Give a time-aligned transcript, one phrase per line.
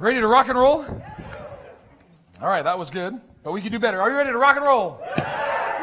[0.00, 0.82] Ready to rock and roll?
[2.40, 4.00] All right, that was good, but we could do better.
[4.00, 4.98] Are you ready to rock and roll?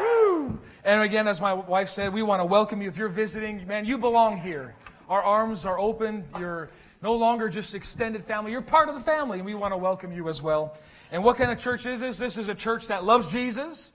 [0.00, 0.58] Woo!
[0.82, 2.88] And again, as my wife said, we want to welcome you.
[2.88, 4.74] If you're visiting, man, you belong here.
[5.08, 6.24] Our arms are open.
[6.36, 6.68] You're
[7.00, 8.50] no longer just extended family.
[8.50, 10.76] You're part of the family, and we want to welcome you as well.
[11.12, 12.18] And what kind of church is this?
[12.18, 13.92] This is a church that loves Jesus,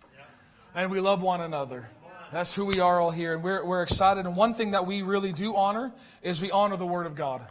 [0.74, 1.90] and we love one another.
[2.32, 4.26] That's who we are all here, and we're, we're excited.
[4.26, 7.46] And one thing that we really do honor is we honor the Word of God.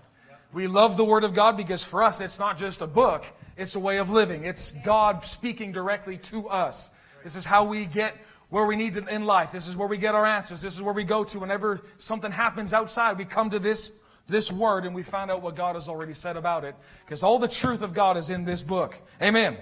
[0.53, 3.25] We love the Word of God because for us, it's not just a book,
[3.57, 4.45] it's a way of living.
[4.45, 6.91] It's God speaking directly to us.
[7.23, 8.17] This is how we get
[8.51, 9.51] where we need to in life.
[9.51, 10.61] This is where we get our answers.
[10.61, 13.17] This is where we go to whenever something happens outside.
[13.17, 13.93] We come to this,
[14.29, 16.75] this Word and we find out what God has already said about it.
[17.05, 19.01] Because all the truth of God is in this book.
[19.23, 19.57] Amen.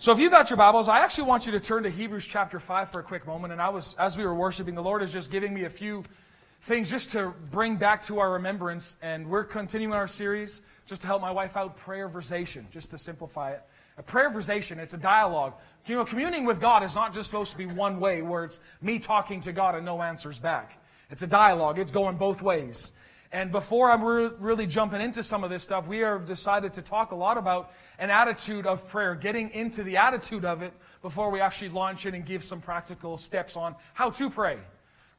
[0.00, 2.58] So if you got your Bibles, I actually want you to turn to Hebrews chapter
[2.58, 3.52] 5 for a quick moment.
[3.52, 6.02] And I was, as we were worshiping, the Lord is just giving me a few
[6.62, 8.96] things just to bring back to our remembrance.
[9.02, 13.52] And we're continuing our series just to help my wife out, prayerversation, just to simplify
[13.52, 13.62] it.
[13.98, 15.54] A prayerversation, it's a dialogue.
[15.86, 18.60] You know, communing with God is not just supposed to be one way where it's
[18.80, 20.78] me talking to God and no answers back.
[21.10, 22.92] It's a dialogue, it's going both ways.
[23.32, 26.82] And before I'm re- really jumping into some of this stuff, we have decided to
[26.82, 31.30] talk a lot about an attitude of prayer, getting into the attitude of it before
[31.30, 34.58] we actually launch it and give some practical steps on how to pray.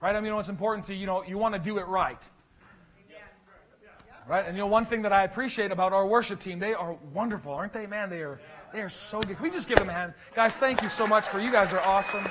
[0.04, 0.18] Right?
[0.18, 2.30] I mean, you know, it's important to, you know, you want to do it right.
[4.28, 4.46] Right?
[4.46, 7.54] And you know, one thing that I appreciate about our worship team, they are wonderful,
[7.54, 7.88] aren't they?
[7.88, 8.42] Man, they are
[8.74, 9.38] they are so good.
[9.38, 10.14] Can we just give them a hand?
[10.36, 12.28] Guys, thank you so much for you guys are awesome.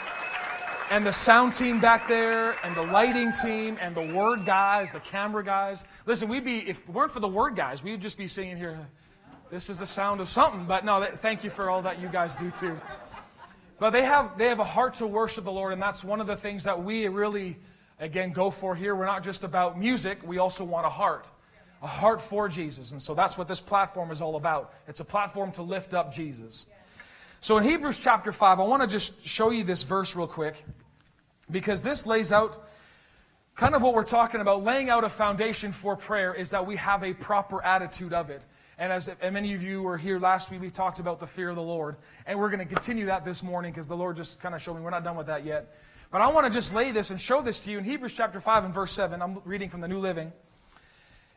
[0.91, 5.01] And the sound team back there, and the lighting team, and the word guys, the
[5.01, 5.87] camera guys.
[6.05, 8.87] Listen, we'd be, if it weren't for the word guys, we'd just be singing here,
[9.51, 10.67] this is the sound of something.
[10.67, 12.79] But no, thank you for all that you guys do too.
[13.83, 16.29] But they have, they have a heart to worship the Lord, and that's one of
[16.29, 17.57] the things that we really,
[17.99, 18.95] again, go for here.
[18.95, 21.29] We're not just about music, we also want a heart.
[21.83, 22.93] A heart for Jesus.
[22.93, 24.73] And so that's what this platform is all about.
[24.87, 26.67] It's a platform to lift up Jesus.
[27.41, 30.65] So in Hebrews chapter 5, I want to just show you this verse real quick
[31.51, 32.65] because this lays out
[33.57, 34.63] kind of what we're talking about.
[34.63, 38.43] Laying out a foundation for prayer is that we have a proper attitude of it.
[38.83, 41.51] And as and many of you were here last week, we talked about the fear
[41.51, 41.95] of the Lord.
[42.27, 44.75] And we're going to continue that this morning because the Lord just kind of showed
[44.75, 45.77] me we're not done with that yet.
[46.11, 48.41] But I want to just lay this and show this to you in Hebrews chapter
[48.41, 49.23] 5 and verse 7.
[49.23, 50.33] I'm reading from the New Living.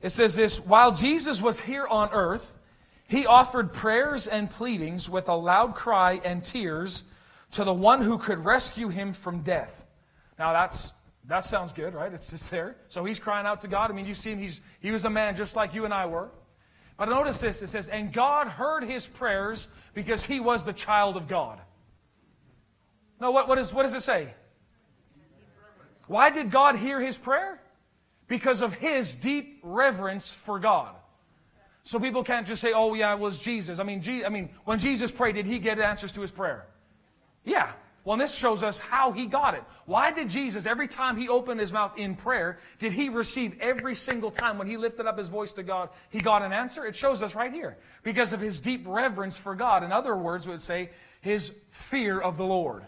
[0.01, 2.57] It says this While Jesus was here on earth,
[3.07, 7.03] he offered prayers and pleadings with a loud cry and tears
[7.51, 9.85] to the one who could rescue him from death.
[10.39, 10.93] Now that's
[11.25, 12.11] that sounds good, right?
[12.11, 12.75] It's, it's there.
[12.87, 13.91] So he's crying out to God.
[13.91, 16.07] I mean, you see him, he's, he was a man just like you and I
[16.07, 16.31] were.
[16.97, 21.17] But notice this it says, And God heard his prayers because he was the child
[21.17, 21.59] of God.
[23.19, 24.33] No, what, what, is, what does it say?
[26.07, 27.59] Why did God hear his prayer?
[28.27, 30.95] Because of his deep reverence for God.
[31.83, 33.79] So people can't just say, oh, yeah, it was Jesus.
[33.79, 36.65] I mean, I mean, when Jesus prayed, did he get answers to his prayer?
[37.43, 37.71] Yeah.
[38.05, 39.63] Well, this shows us how he got it.
[39.85, 43.95] Why did Jesus, every time he opened his mouth in prayer, did he receive every
[43.95, 46.85] single time when he lifted up his voice to God, he got an answer?
[46.85, 47.77] It shows us right here.
[48.03, 49.83] Because of his deep reverence for God.
[49.83, 52.85] In other words, we would say his fear of the Lord.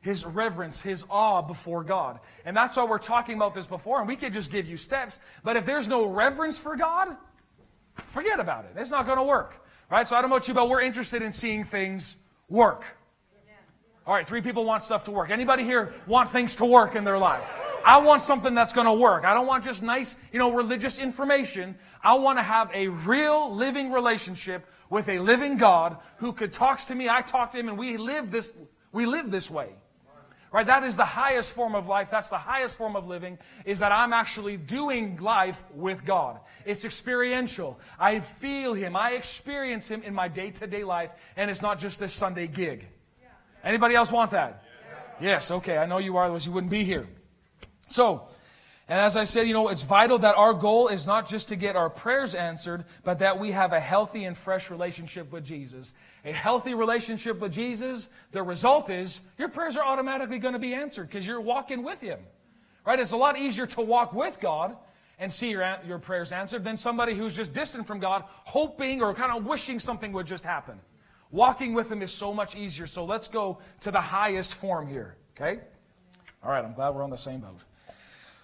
[0.00, 2.20] His reverence, his awe before God.
[2.44, 5.18] And that's why we're talking about this before, and we could just give you steps.
[5.42, 7.16] But if there's no reverence for God,
[8.06, 8.74] forget about it.
[8.76, 9.66] It's not going to work.
[9.90, 10.06] Right?
[10.06, 12.16] So I don't know about you, but we're interested in seeing things
[12.48, 12.84] work.
[14.06, 15.30] All right, three people want stuff to work.
[15.30, 17.44] Anybody here want things to work in their life?
[17.84, 19.24] I want something that's going to work.
[19.24, 21.76] I don't want just nice, you know, religious information.
[22.02, 26.84] I want to have a real living relationship with a living God who could talks
[26.86, 28.54] to me, I talk to him, and we live this
[28.92, 29.70] we live this way.
[30.52, 30.66] Right?
[30.66, 32.08] That is the highest form of life.
[32.10, 36.40] That's the highest form of living is that I'm actually doing life with God.
[36.64, 37.78] It's experiential.
[37.98, 38.96] I feel him.
[38.96, 42.86] I experience him in my day-to-day life and it's not just a Sunday gig.
[43.66, 44.62] Anybody else want that?
[45.20, 45.76] Yes, okay.
[45.76, 47.08] I know you are, otherwise you wouldn't be here.
[47.88, 48.28] So,
[48.88, 51.56] and as I said, you know, it's vital that our goal is not just to
[51.56, 55.94] get our prayers answered, but that we have a healthy and fresh relationship with Jesus.
[56.24, 60.72] A healthy relationship with Jesus, the result is your prayers are automatically going to be
[60.72, 62.20] answered because you're walking with Him.
[62.84, 63.00] Right?
[63.00, 64.76] It's a lot easier to walk with God
[65.18, 69.12] and see your, your prayers answered than somebody who's just distant from God, hoping or
[69.12, 70.78] kind of wishing something would just happen.
[71.30, 72.86] Walking with Him is so much easier.
[72.86, 75.16] So let's go to the highest form here.
[75.36, 75.60] Okay?
[76.42, 77.58] All right, I'm glad we're on the same boat.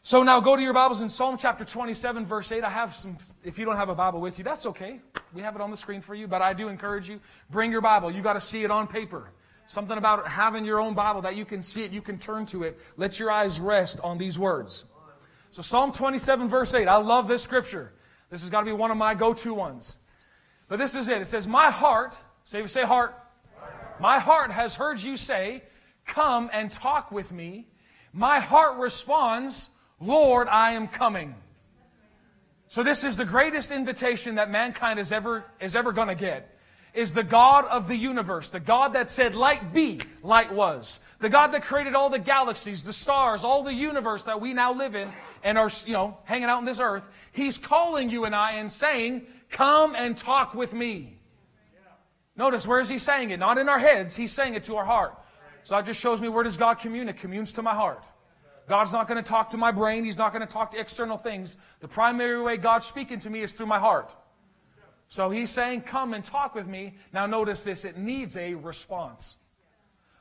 [0.04, 2.64] So now go to your Bibles in Psalm chapter 27, verse 8.
[2.64, 5.00] I have some, if you don't have a Bible with you, that's okay.
[5.32, 7.20] We have it on the screen for you, but I do encourage you,
[7.50, 8.10] bring your Bible.
[8.10, 9.30] You got to see it on paper.
[9.66, 12.64] Something about having your own Bible that you can see it, you can turn to
[12.64, 12.80] it.
[12.96, 14.86] Let your eyes rest on these words.
[15.52, 16.88] So Psalm 27, verse 8.
[16.88, 17.92] I love this scripture.
[18.28, 20.00] This has got to be one of my go-to ones.
[20.66, 21.22] But this is it.
[21.22, 23.18] It says, My heart, say, say heart.
[24.00, 25.62] My heart has heard you say,
[26.06, 27.68] Come and talk with me.
[28.12, 31.34] My heart responds, Lord, I am coming.
[32.68, 36.58] So this is the greatest invitation that mankind is ever, is ever going to get.
[36.94, 41.00] Is the God of the universe, the God that said, light be, light was.
[41.20, 44.74] The God that created all the galaxies, the stars, all the universe that we now
[44.74, 45.10] live in
[45.42, 47.04] and are, you know, hanging out on this earth.
[47.32, 51.18] He's calling you and I and saying, come and talk with me.
[52.36, 53.38] Notice, where is he saying it?
[53.38, 55.18] Not in our heads, he's saying it to our heart.
[55.64, 57.08] So that just shows me where does God commune?
[57.08, 58.08] It communes to my heart.
[58.68, 60.04] God's not going to talk to my brain.
[60.04, 61.56] He's not going to talk to external things.
[61.80, 64.14] The primary way God's speaking to me is through my heart.
[65.08, 66.94] So he's saying, Come and talk with me.
[67.12, 69.36] Now, notice this it needs a response.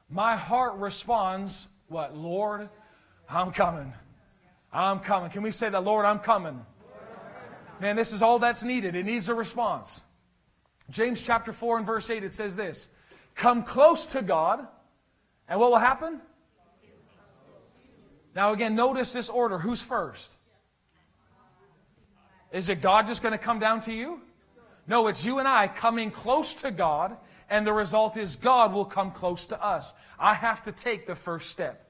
[0.10, 2.18] My heart responds, What?
[2.18, 2.70] Lord,
[3.30, 3.94] I'm coming.
[4.74, 5.30] I'm coming.
[5.30, 6.66] Can we say that, Lord, I'm coming?
[7.80, 8.96] Man, this is all that's needed.
[8.96, 10.02] It needs a response.
[10.92, 12.90] James chapter 4 and verse 8, it says this
[13.36, 14.68] Come close to God,
[15.48, 16.22] and what will happen?
[18.36, 19.58] Now, again, notice this order.
[19.58, 20.36] Who's first?
[22.52, 24.22] Is it God just going to come down to you?
[24.88, 27.18] No, it's you and I coming close to God,
[27.50, 29.94] and the result is God will come close to us.
[30.20, 31.88] I have to take the first step.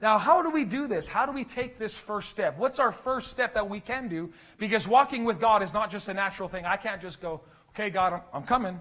[0.00, 1.08] Now, how do we do this?
[1.08, 2.56] How do we take this first step?
[2.58, 4.32] What's our first step that we can do?
[4.56, 6.64] Because walking with God is not just a natural thing.
[6.64, 7.42] I can't just go,
[7.74, 8.80] okay, God, I'm, coming.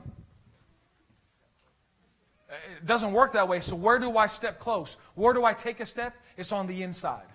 [2.49, 3.59] It doesn't work that way.
[3.59, 4.97] So, where do I step close?
[5.15, 6.15] Where do I take a step?
[6.37, 7.25] It's on the inside.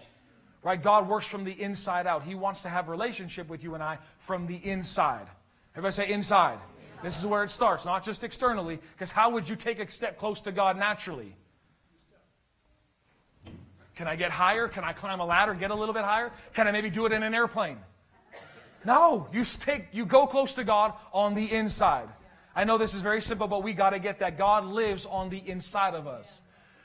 [0.62, 0.82] Right?
[0.82, 2.22] God works from the inside out.
[2.22, 5.26] He wants to have relationship with you and I from the inside.
[5.74, 6.58] Everybody say inside.
[7.02, 10.18] This is where it starts, not just externally, because how would you take a step
[10.18, 11.36] close to God naturally?
[13.94, 14.68] Can I get higher?
[14.68, 16.32] Can I climb a ladder, get a little bit higher?
[16.54, 17.78] Can I maybe do it in an airplane?
[18.84, 22.08] No, you take you go close to God on the inside.
[22.56, 25.28] I know this is very simple, but we got to get that God lives on
[25.28, 26.40] the inside of us.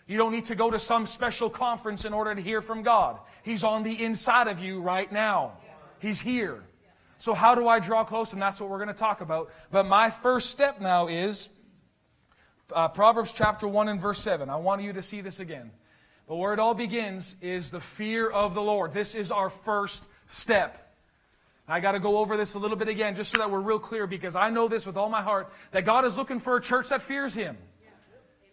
[0.08, 3.20] You don't need to go to some special conference in order to hear from God.
[3.44, 5.54] He's on the inside of you right now.
[6.00, 6.64] He's here.
[7.18, 8.34] So, how do I draw close?
[8.34, 9.52] And that's what we're going to talk about.
[9.72, 11.50] But my first step now is
[12.74, 14.50] uh, Proverbs chapter 1 and verse 7.
[14.50, 15.72] I want you to see this again.
[16.28, 18.94] But where it all begins is the fear of the Lord.
[18.94, 20.89] This is our first step.
[21.70, 23.80] I got to go over this a little bit again just so that we're real
[23.80, 26.62] clear because I know this with all my heart that God is looking for a
[26.62, 27.58] church that fears Him.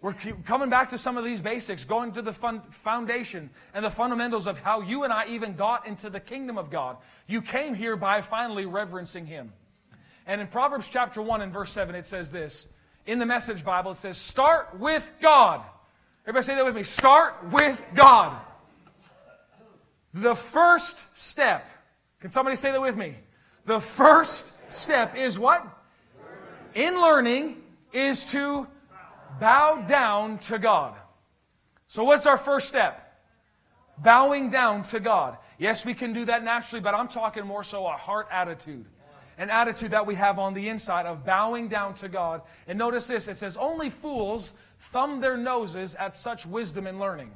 [0.02, 0.14] We're
[0.44, 4.60] coming back to some of these basics, going to the foundation and the fundamentals of
[4.60, 6.98] how you and I even got into the kingdom of God.
[7.26, 9.52] You came here by finally reverencing Him.
[10.26, 12.66] And in Proverbs chapter 1 and verse 7, it says this.
[13.06, 15.62] In the Message Bible, it says, Start with God.
[16.24, 16.82] Everybody say that with me.
[16.82, 18.40] Start with God.
[20.12, 21.68] The first step.
[22.26, 23.14] Can somebody say that with me?
[23.66, 25.64] The first step is what?
[26.74, 27.62] In learning
[27.92, 28.66] is to
[29.38, 30.96] bow down to God.
[31.86, 33.16] So, what's our first step?
[33.98, 35.38] Bowing down to God.
[35.56, 38.86] Yes, we can do that naturally, but I'm talking more so a heart attitude.
[39.38, 42.42] An attitude that we have on the inside of bowing down to God.
[42.66, 44.52] And notice this it says, Only fools
[44.90, 47.30] thumb their noses at such wisdom and learning.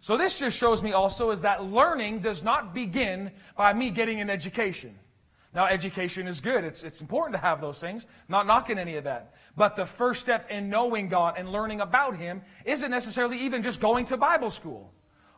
[0.00, 4.20] So, this just shows me also is that learning does not begin by me getting
[4.20, 4.94] an education.
[5.54, 6.64] Now, education is good.
[6.64, 8.06] It's, it's important to have those things.
[8.28, 9.32] Not knocking any of that.
[9.56, 13.80] But the first step in knowing God and learning about Him isn't necessarily even just
[13.80, 14.92] going to Bible school.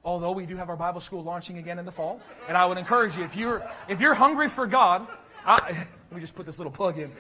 [0.05, 2.21] Although we do have our Bible school launching again in the fall.
[2.49, 5.07] And I would encourage you, if you're, if you're hungry for God,
[5.47, 5.71] I,
[6.11, 7.13] let me just put this little plug in.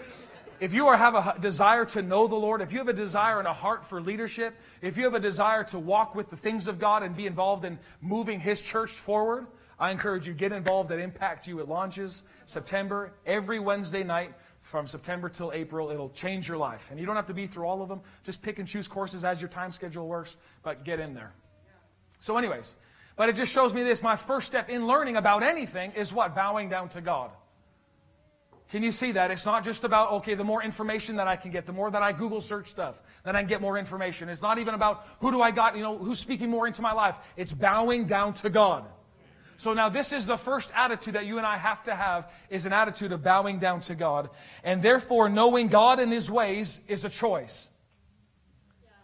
[0.61, 3.47] If you have a desire to know the Lord, if you have a desire and
[3.47, 6.79] a heart for leadership, if you have a desire to walk with the things of
[6.79, 9.47] God and be involved in moving His church forward,
[9.79, 11.61] I encourage you, get involved at Impact You.
[11.61, 15.91] It launches September, every Wednesday night from September till April.
[15.91, 16.91] It'll change your life.
[16.91, 18.01] And you don't have to be through all of them.
[18.25, 21.33] Just pick and choose courses as your time schedule works, but get in there.
[22.19, 22.75] So, anyways,
[23.15, 24.03] but it just shows me this.
[24.03, 26.35] My first step in learning about anything is what?
[26.35, 27.31] Bowing down to God.
[28.71, 29.31] Can you see that?
[29.31, 32.03] It's not just about, okay, the more information that I can get, the more that
[32.03, 34.29] I Google search stuff, then I can get more information.
[34.29, 36.93] It's not even about who do I got, you know, who's speaking more into my
[36.93, 37.19] life.
[37.37, 38.85] It's bowing down to God.
[39.57, 42.67] So now this is the first attitude that you and I have to have is
[42.67, 44.29] an attitude of bowing down to God.
[44.63, 47.69] And therefore knowing God and his ways is a choice.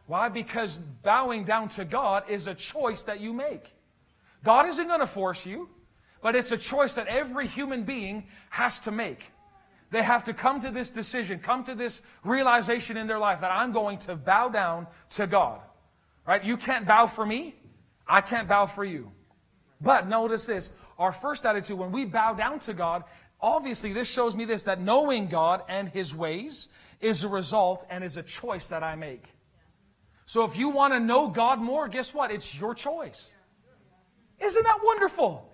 [0.07, 0.29] Why?
[0.29, 3.73] Because bowing down to God is a choice that you make.
[4.45, 5.71] God isn't going to force you,
[6.21, 9.25] but it's a choice that every human being has to make.
[9.91, 13.53] They have to come to this decision, come to this realization in their life that
[13.53, 15.61] I'm going to bow down to God.
[16.27, 16.43] Right?
[16.43, 17.55] You can't bow for me.
[18.07, 19.13] I can't bow for you.
[19.81, 23.05] But notice this our first attitude, when we bow down to God,
[23.41, 26.69] obviously this shows me this that knowing God and his ways
[27.01, 29.25] is a result and is a choice that I make.
[30.27, 32.31] So if you want to know God more, guess what?
[32.31, 33.33] It's your choice.
[34.41, 35.51] Isn't that wonderful?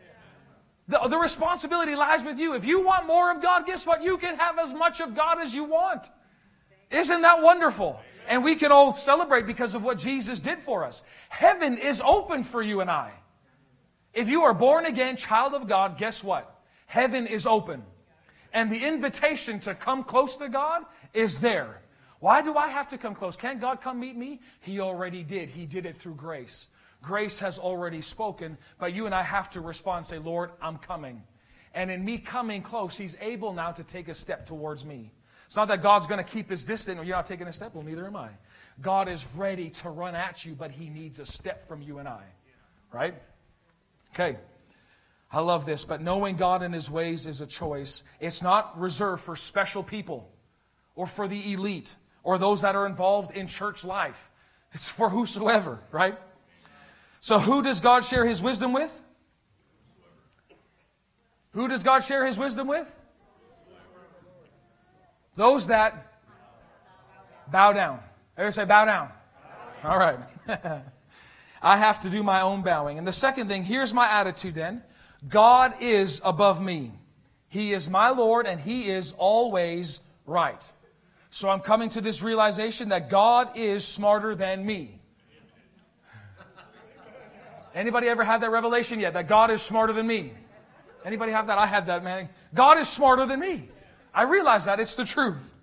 [0.90, 2.54] The, the responsibility lies with you.
[2.54, 4.02] If you want more of God, guess what?
[4.02, 6.10] You can have as much of God as you want.
[6.90, 8.00] Isn't that wonderful?
[8.28, 11.04] And we can all celebrate because of what Jesus did for us.
[11.28, 13.12] Heaven is open for you and I.
[14.12, 16.60] If you are born again, child of God, guess what?
[16.86, 17.84] Heaven is open.
[18.52, 20.82] And the invitation to come close to God
[21.14, 21.82] is there.
[22.18, 23.36] Why do I have to come close?
[23.36, 24.40] Can't God come meet me?
[24.60, 25.50] He already did.
[25.50, 26.66] He did it through grace.
[27.02, 31.22] Grace has already spoken, but you and I have to respond say, Lord, I'm coming.
[31.74, 35.12] And in me coming close, He's able now to take a step towards me.
[35.46, 37.74] It's not that God's going to keep His distance or you're not taking a step.
[37.74, 38.30] Well, neither am I.
[38.80, 42.08] God is ready to run at you, but He needs a step from you and
[42.08, 42.22] I.
[42.92, 43.14] Right?
[44.14, 44.36] Okay.
[45.32, 48.02] I love this, but knowing God and His ways is a choice.
[48.18, 50.28] It's not reserved for special people
[50.96, 54.30] or for the elite or those that are involved in church life.
[54.72, 56.18] It's for whosoever, right?
[57.20, 59.02] So, who does God share his wisdom with?
[61.52, 62.90] Who does God share his wisdom with?
[65.36, 66.12] Those that
[67.50, 68.00] bow down.
[68.36, 69.10] Everybody say, bow down.
[69.84, 70.18] All right.
[71.62, 72.98] I have to do my own bowing.
[72.98, 74.82] And the second thing, here's my attitude then
[75.28, 76.92] God is above me.
[77.48, 80.72] He is my Lord, and He is always right.
[81.30, 84.99] So I'm coming to this realization that God is smarter than me.
[87.74, 89.12] Anybody ever had that revelation yet?
[89.12, 90.32] That God is smarter than me?
[91.04, 91.58] Anybody have that?
[91.58, 92.28] I had that, man.
[92.54, 93.68] God is smarter than me.
[94.12, 94.80] I realize that.
[94.80, 95.54] It's the truth.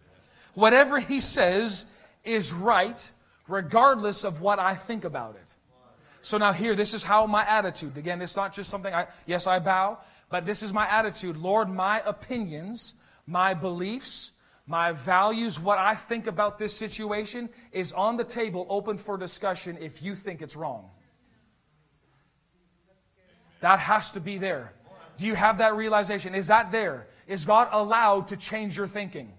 [0.53, 1.85] Whatever He says
[2.23, 3.09] is right,
[3.47, 5.53] regardless of what I think about it.
[6.21, 7.97] So now here, this is how my attitude.
[7.97, 9.99] Again, it's not just something I, yes, I bow,
[10.29, 11.37] but this is my attitude.
[11.37, 12.95] Lord, my opinions,
[13.25, 14.31] my beliefs,
[14.65, 19.77] my values, what I think about this situation is on the table, open for discussion
[19.79, 20.89] if you think it's wrong.
[23.61, 24.73] That has to be there.
[25.17, 26.35] Do you have that realization?
[26.35, 27.07] Is that there?
[27.27, 29.33] Is God allowed to change your thinking?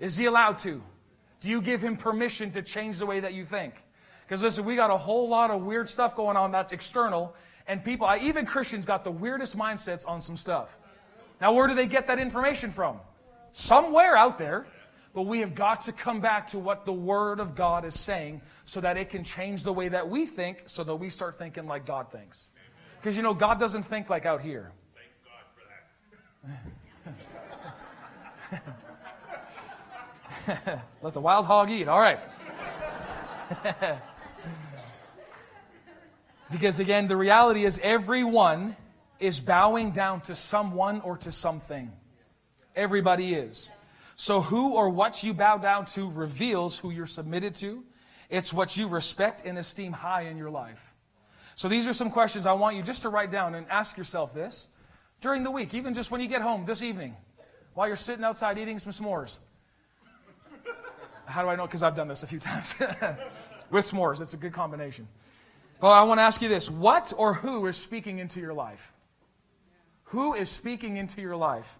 [0.00, 0.82] Is He allowed to?
[1.40, 3.74] Do you give Him permission to change the way that you think?
[4.26, 7.34] Because listen, we got a whole lot of weird stuff going on that's external,
[7.66, 10.76] and people, even Christians, got the weirdest mindsets on some stuff.
[11.40, 12.98] Now, where do they get that information from?
[13.52, 14.66] Somewhere out there.
[15.18, 18.40] But we have got to come back to what the Word of God is saying
[18.66, 21.66] so that it can change the way that we think so that we start thinking
[21.66, 22.44] like God thinks.
[23.00, 24.70] Because you know, God doesn't think like out here.
[24.94, 25.42] Thank God
[30.46, 30.84] for that.
[31.02, 31.88] Let the wild hog eat.
[31.88, 32.20] All right.
[36.52, 38.76] because again, the reality is everyone
[39.18, 41.90] is bowing down to someone or to something.
[42.76, 43.72] Everybody is.
[44.20, 47.84] So, who or what you bow down to reveals who you're submitted to.
[48.28, 50.92] It's what you respect and esteem high in your life.
[51.54, 54.34] So, these are some questions I want you just to write down and ask yourself
[54.34, 54.66] this
[55.20, 57.14] during the week, even just when you get home this evening,
[57.74, 59.38] while you're sitting outside eating some s'mores.
[61.24, 61.66] How do I know?
[61.66, 62.74] Because I've done this a few times.
[63.70, 65.06] With s'mores, it's a good combination.
[65.78, 68.92] But I want to ask you this what or who is speaking into your life?
[70.06, 71.78] Who is speaking into your life?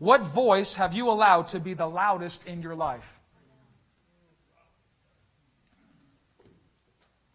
[0.00, 3.20] What voice have you allowed to be the loudest in your life?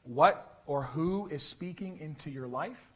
[0.02, 2.90] What or who is speaking into your life?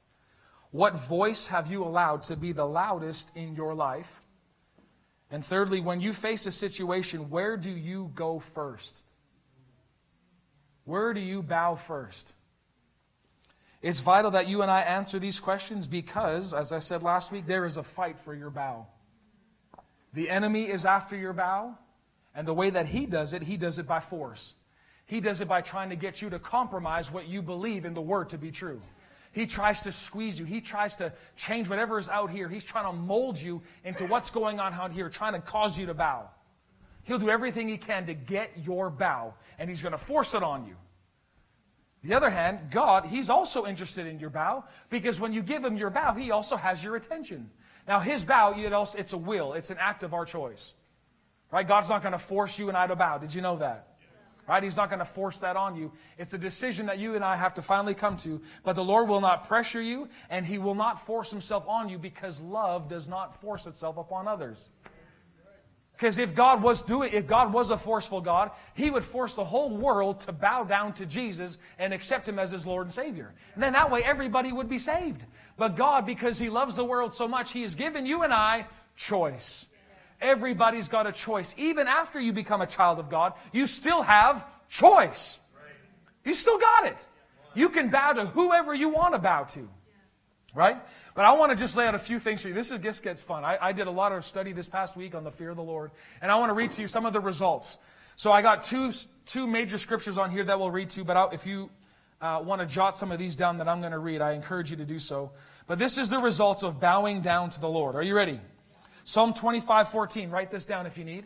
[0.72, 4.26] What voice have you allowed to be the loudest in your life?
[5.30, 9.04] And thirdly, when you face a situation, where do you go first?
[10.84, 12.34] Where do you bow first?
[13.84, 17.46] It's vital that you and I answer these questions because, as I said last week,
[17.46, 18.88] there is a fight for your bow.
[20.14, 21.78] The enemy is after your bow,
[22.34, 24.56] and the way that he does it, he does it by force.
[25.06, 28.02] He does it by trying to get you to compromise what you believe in the
[28.02, 28.82] word to be true.
[29.32, 30.46] He tries to squeeze you.
[30.46, 32.50] He tries to change whatever is out here.
[32.50, 35.86] He's trying to mold you into what's going on out here, trying to cause you
[35.86, 36.30] to bow.
[37.04, 40.44] He'll do everything he can to get your bow, and he's going to force it
[40.44, 40.76] on you.
[42.04, 45.76] The other hand, God, he's also interested in your bow because when you give him
[45.76, 47.50] your bow, he also has your attention.
[47.90, 50.76] Now, his bow, you know, it's a will, it's an act of our choice.
[51.52, 51.68] Right?
[51.68, 53.18] God's not going to force you and I to bow.
[53.18, 53.88] Did you know that?
[54.48, 54.62] Right?
[54.62, 55.92] He's not going to force that on you.
[56.20, 58.42] It's a decision that you and I have to finally come to.
[58.64, 61.98] But the Lord will not pressure you, and He will not force Himself on you
[61.98, 64.70] because love does not force itself upon others.
[66.00, 69.44] Because if God was doing, if God was a forceful God, He would force the
[69.44, 73.34] whole world to bow down to Jesus and accept Him as His Lord and Savior.
[73.54, 75.26] And then that way everybody would be saved.
[75.58, 78.66] But God, because He loves the world so much, He has given you and I
[78.96, 79.66] choice.
[80.22, 81.54] Everybody's got a choice.
[81.58, 85.38] Even after you become a child of God, you still have choice.
[86.24, 86.98] You still got it.
[87.56, 89.68] You can bow to whoever you want to bow to.
[90.56, 90.78] Right?
[91.16, 92.54] But I want to just lay out a few things for you.
[92.54, 93.44] This is, just gets fun.
[93.44, 95.64] I, I did a lot of study this past week on the fear of the
[95.64, 97.78] Lord, and I want to read to you some of the results.
[98.16, 98.92] So I got two,
[99.26, 101.70] two major scriptures on here that we'll read to, but I'll, if you
[102.22, 104.72] uh, want to jot some of these down that I'm going to read, I encourage
[104.72, 105.32] you to do so.
[105.68, 107.96] But this is the results of bowing down to the Lord.
[107.96, 108.40] Are you ready?
[109.06, 110.30] Psalm 25, 14.
[110.30, 111.26] Write this down if you need.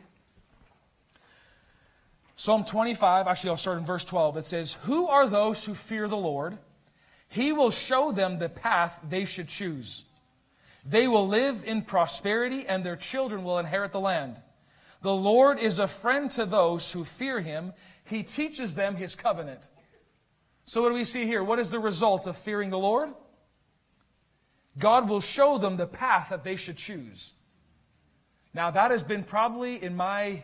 [2.35, 4.37] Psalm 25, actually, I'll start in verse 12.
[4.37, 6.57] It says, Who are those who fear the Lord?
[7.33, 10.05] He will show them the path they should choose.
[10.85, 14.39] They will live in prosperity, and their children will inherit the land.
[15.01, 17.73] The Lord is a friend to those who fear him.
[18.05, 19.67] He teaches them his covenant.
[20.65, 21.43] So, what do we see here?
[21.43, 23.09] What is the result of fearing the Lord?
[24.77, 27.33] God will show them the path that they should choose.
[28.53, 30.43] Now, that has been probably in my,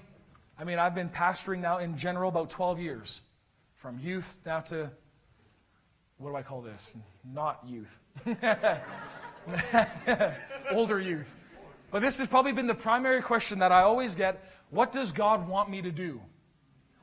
[0.57, 3.21] I mean, I've been pastoring now in general about 12 years,
[3.75, 4.89] from youth now to
[6.19, 6.95] what do I call this?
[7.23, 7.97] Not youth.
[10.71, 11.33] Older youth.
[11.91, 15.47] But this has probably been the primary question that I always get What does God
[15.47, 16.21] want me to do?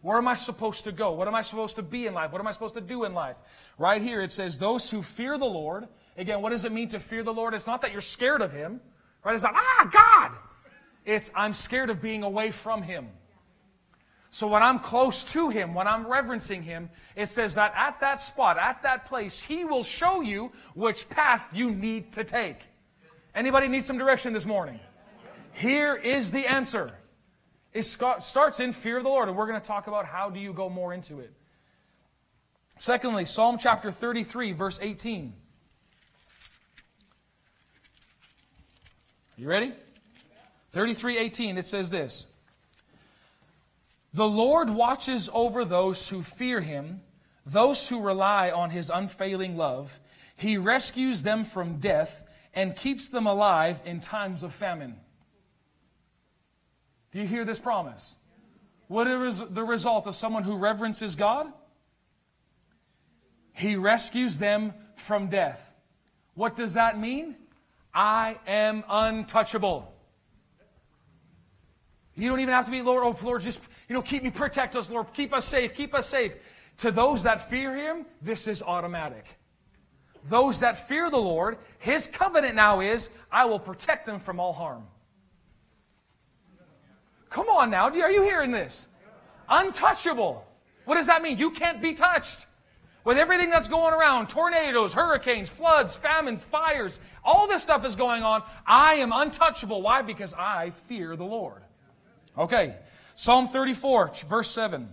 [0.02, 1.12] Where am I supposed to go?
[1.12, 2.30] What am I supposed to be in life?
[2.30, 3.36] What am I supposed to do in life?
[3.78, 5.88] Right here it says, Those who fear the Lord.
[6.18, 7.54] Again, what does it mean to fear the Lord?
[7.54, 8.80] It's not that you're scared of Him,
[9.24, 9.34] right?
[9.34, 10.32] It's not, ah, God!
[11.04, 13.08] It's, I'm scared of being away from Him.
[14.36, 18.20] So when I'm close to Him, when I'm reverencing Him, it says that at that
[18.20, 22.58] spot, at that place, He will show you which path you need to take.
[23.34, 24.78] Anybody need some direction this morning?
[25.52, 26.90] Here is the answer.
[27.72, 30.38] It starts in fear of the Lord, and we're going to talk about how do
[30.38, 31.32] you go more into it.
[32.78, 35.32] Secondly, Psalm chapter 33, verse 18.
[39.38, 39.72] You ready?
[40.74, 42.26] 33:18 it says this.
[44.16, 47.02] The Lord watches over those who fear him,
[47.44, 50.00] those who rely on his unfailing love.
[50.36, 52.24] He rescues them from death
[52.54, 54.96] and keeps them alive in times of famine.
[57.12, 58.16] Do you hear this promise?
[58.88, 61.52] What is the result of someone who reverences God?
[63.52, 65.76] He rescues them from death.
[66.32, 67.36] What does that mean?
[67.92, 69.92] I am untouchable.
[72.16, 74.76] You don't even have to be, Lord, oh, Lord, just, you know, keep me, protect
[74.76, 76.34] us, Lord, keep us safe, keep us safe.
[76.78, 79.26] To those that fear Him, this is automatic.
[80.28, 84.52] Those that fear the Lord, His covenant now is, I will protect them from all
[84.52, 84.84] harm.
[87.30, 88.88] Come on now, are you hearing this?
[89.48, 90.46] Untouchable.
[90.84, 91.38] What does that mean?
[91.38, 92.46] You can't be touched.
[93.04, 98.24] With everything that's going around, tornadoes, hurricanes, floods, famines, fires, all this stuff is going
[98.24, 99.80] on, I am untouchable.
[99.80, 100.02] Why?
[100.02, 101.62] Because I fear the Lord.
[102.36, 102.74] Okay,
[103.16, 104.92] Psalm 34, verse 7.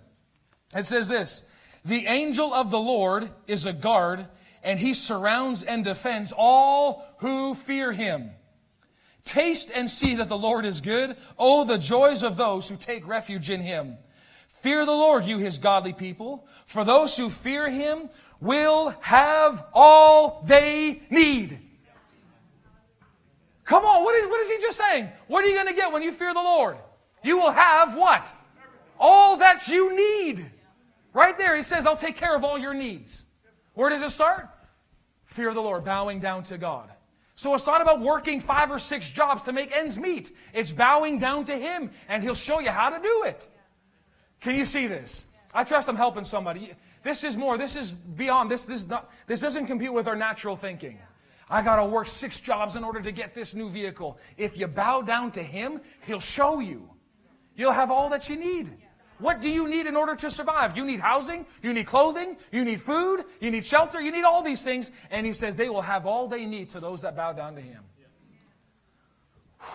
[0.76, 1.44] It says this
[1.86, 4.26] The angel of the Lord is a guard,
[4.64, 8.32] and he surrounds and defends all who fear him.
[9.26, 11.16] Taste and see that the Lord is good.
[11.38, 13.98] Oh, the joys of those who take refuge in him.
[14.62, 18.10] Fear the Lord, you his godly people, for those who fear him
[18.40, 21.60] will have all they need.
[23.66, 25.10] Come on, what is, what is he just saying?
[25.28, 26.78] What are you going to get when you fear the Lord?
[27.24, 28.34] You will have what?
[29.00, 30.52] All that you need.
[31.14, 33.26] Right there, he says, I'll take care of all your needs.
[33.74, 34.50] Where does it start?
[35.26, 36.90] Fear of the Lord, bowing down to God.
[37.36, 40.32] So it's not about working five or six jobs to make ends meet.
[40.54, 43.50] It's bowing down to Him, and He'll show you how to do it.
[44.40, 45.26] Can you see this?
[45.54, 46.74] I trust I'm helping somebody.
[47.04, 50.56] This is more, this is beyond, this, this, not, this doesn't compete with our natural
[50.56, 51.00] thinking.
[51.50, 54.18] I got to work six jobs in order to get this new vehicle.
[54.38, 56.90] If you bow down to Him, He'll show you.
[57.56, 58.70] You'll have all that you need.
[59.20, 60.76] What do you need in order to survive?
[60.76, 64.42] You need housing, you need clothing, you need food, you need shelter, you need all
[64.42, 64.92] these things.
[65.12, 67.62] And he says they will have all they need to those that bow down to
[67.62, 67.84] him.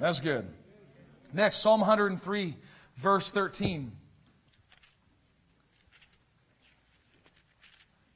[0.00, 0.48] That's good.
[1.32, 2.56] Next, Psalm 103,
[2.96, 3.92] verse 13.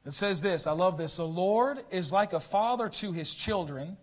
[0.05, 1.17] It says this I love this.
[1.17, 3.97] The Lord is like a father to his children,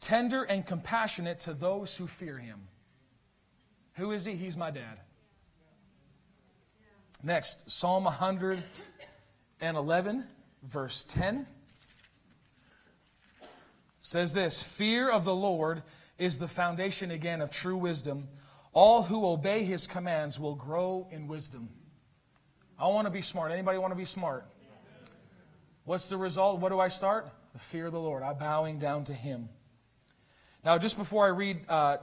[0.00, 2.68] tender and compassionate to those who fear him.
[3.98, 4.36] Who is he?
[4.36, 5.00] He's my dad.
[7.22, 10.24] Next, Psalm 111,
[10.62, 11.46] verse 10
[14.00, 15.82] says this Fear of the Lord
[16.16, 18.28] is the foundation again of true wisdom.
[18.72, 21.68] All who obey his commands will grow in wisdom.
[22.78, 23.50] I want to be smart.
[23.50, 24.46] Anybody want to be smart?
[25.84, 26.60] What's the result?
[26.60, 27.28] What do I start?
[27.52, 28.22] The fear of the Lord.
[28.22, 29.48] I'm bowing down to him.
[30.64, 31.96] Now, just before I read, uh,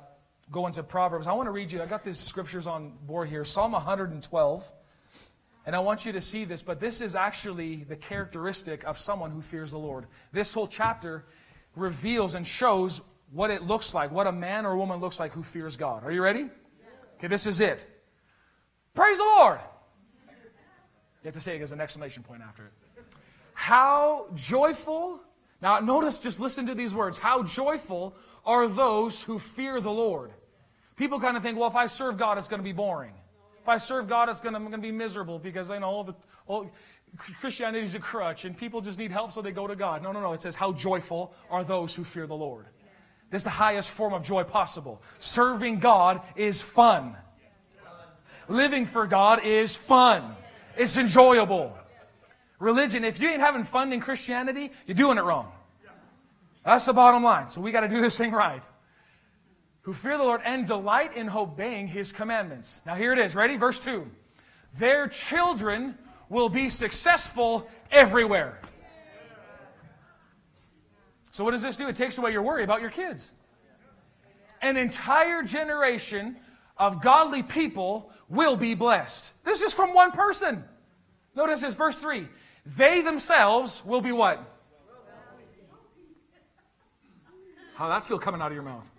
[0.51, 3.43] go into Proverbs, I want to read you, I got these scriptures on board here
[3.43, 4.71] Psalm 112.
[5.65, 9.31] And I want you to see this, but this is actually the characteristic of someone
[9.31, 10.05] who fears the Lord.
[10.31, 11.25] This whole chapter
[11.75, 15.33] reveals and shows what it looks like, what a man or a woman looks like
[15.33, 16.03] who fears God.
[16.03, 16.49] Are you ready?
[17.17, 17.87] Okay, this is it.
[18.93, 19.59] Praise the Lord.
[21.23, 22.71] You have to say it as an exclamation point after it.
[23.53, 25.19] How joyful.
[25.65, 27.17] Now, notice, just listen to these words.
[27.17, 30.29] How joyful are those who fear the Lord.
[30.95, 33.13] People kind of think, well, if I serve God, it's going to be boring.
[33.63, 35.87] If I serve God, it's going to, I'm going to be miserable because I know
[35.87, 36.13] all the,
[36.45, 36.69] all,
[37.41, 40.03] Christianity is a crutch and people just need help so they go to God.
[40.03, 40.33] No, no, no.
[40.33, 42.67] It says, how joyful are those who fear the Lord.
[43.31, 45.01] This is the highest form of joy possible.
[45.17, 47.17] Serving God is fun.
[48.47, 50.35] Living for God is fun.
[50.77, 51.75] It's enjoyable.
[52.59, 55.51] Religion, if you ain't having fun in Christianity, you're doing it wrong.
[56.65, 57.47] That's the bottom line.
[57.47, 58.63] So we got to do this thing right.
[59.81, 62.81] Who fear the Lord and delight in obeying his commandments.
[62.87, 63.35] Now here it is.
[63.35, 63.55] Ready?
[63.55, 64.09] Verse 2.
[64.77, 65.95] Their children
[66.27, 68.59] will be successful everywhere.
[71.29, 71.87] So what does this do?
[71.87, 73.31] It takes away your worry about your kids.
[74.61, 76.37] An entire generation
[76.77, 79.33] of godly people will be blessed.
[79.43, 80.63] This is from one person.
[81.35, 82.27] Notice this, verse 3.
[82.65, 84.54] They themselves will be what?
[87.75, 88.89] How that feel coming out of your mouth?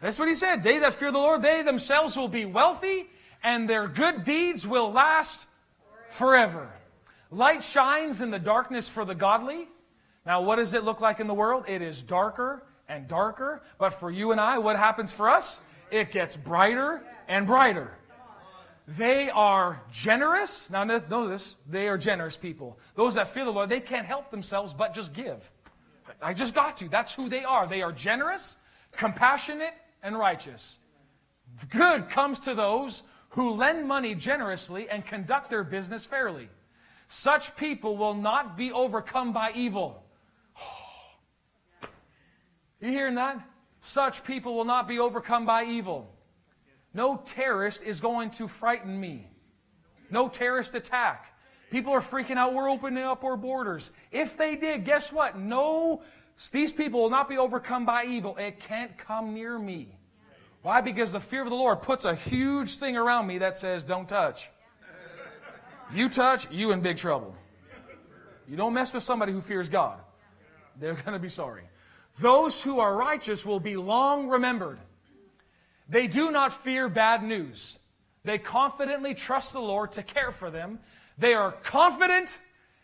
[0.00, 0.62] That's what he said.
[0.62, 3.08] They that fear the Lord, they themselves will be wealthy,
[3.42, 5.46] and their good deeds will last
[6.10, 6.68] forever.
[7.30, 9.68] Light shines in the darkness for the godly.
[10.26, 11.64] Now, what does it look like in the world?
[11.68, 13.62] It is darker and darker.
[13.78, 15.60] But for you and I, what happens for us?
[15.90, 17.92] It gets brighter and brighter.
[18.88, 20.68] They are generous.
[20.68, 21.58] Now, notice.
[21.68, 22.78] They are generous people.
[22.94, 25.50] Those that fear the Lord, they can't help themselves but just give.
[26.20, 26.88] I just got to.
[26.88, 27.66] That's who they are.
[27.66, 28.56] They are generous,
[28.92, 30.78] compassionate, and righteous.
[31.70, 36.48] Good comes to those who lend money generously and conduct their business fairly.
[37.08, 40.02] Such people will not be overcome by evil.
[42.80, 43.46] You hearing that?
[43.80, 46.12] Such people will not be overcome by evil.
[46.94, 49.28] No terrorist is going to frighten me.
[50.10, 51.31] No terrorist attack.
[51.72, 52.52] People are freaking out.
[52.52, 53.92] We're opening up our borders.
[54.10, 55.38] If they did, guess what?
[55.38, 56.02] No,
[56.52, 58.36] these people will not be overcome by evil.
[58.36, 59.88] It can't come near me.
[60.60, 60.82] Why?
[60.82, 64.06] Because the fear of the Lord puts a huge thing around me that says, don't
[64.06, 64.50] touch.
[65.94, 67.34] You touch, you in big trouble.
[68.46, 69.98] You don't mess with somebody who fears God.
[70.78, 71.62] They're going to be sorry.
[72.20, 74.78] Those who are righteous will be long remembered.
[75.88, 77.78] They do not fear bad news.
[78.24, 80.78] They confidently trust the Lord to care for them
[81.22, 82.40] they are confident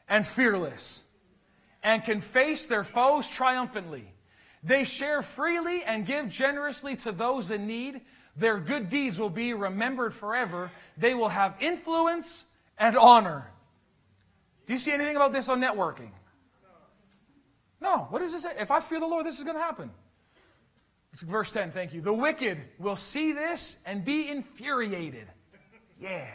[0.09, 1.03] and fearless
[1.83, 4.05] and can face their foes triumphantly.
[4.62, 8.03] They share freely and give generously to those in need.
[8.37, 10.70] Their good deeds will be remembered forever.
[10.96, 12.44] They will have influence
[12.79, 13.51] and honor.
[14.66, 16.11] Do you see anything about this on networking?
[17.81, 18.07] No.
[18.11, 18.53] What does it say?
[18.57, 19.90] If I fear the Lord, this is going to happen.
[21.14, 22.03] Verse 10, thank you.
[22.03, 25.27] The wicked will see this and be infuriated.
[26.01, 26.29] Yeah.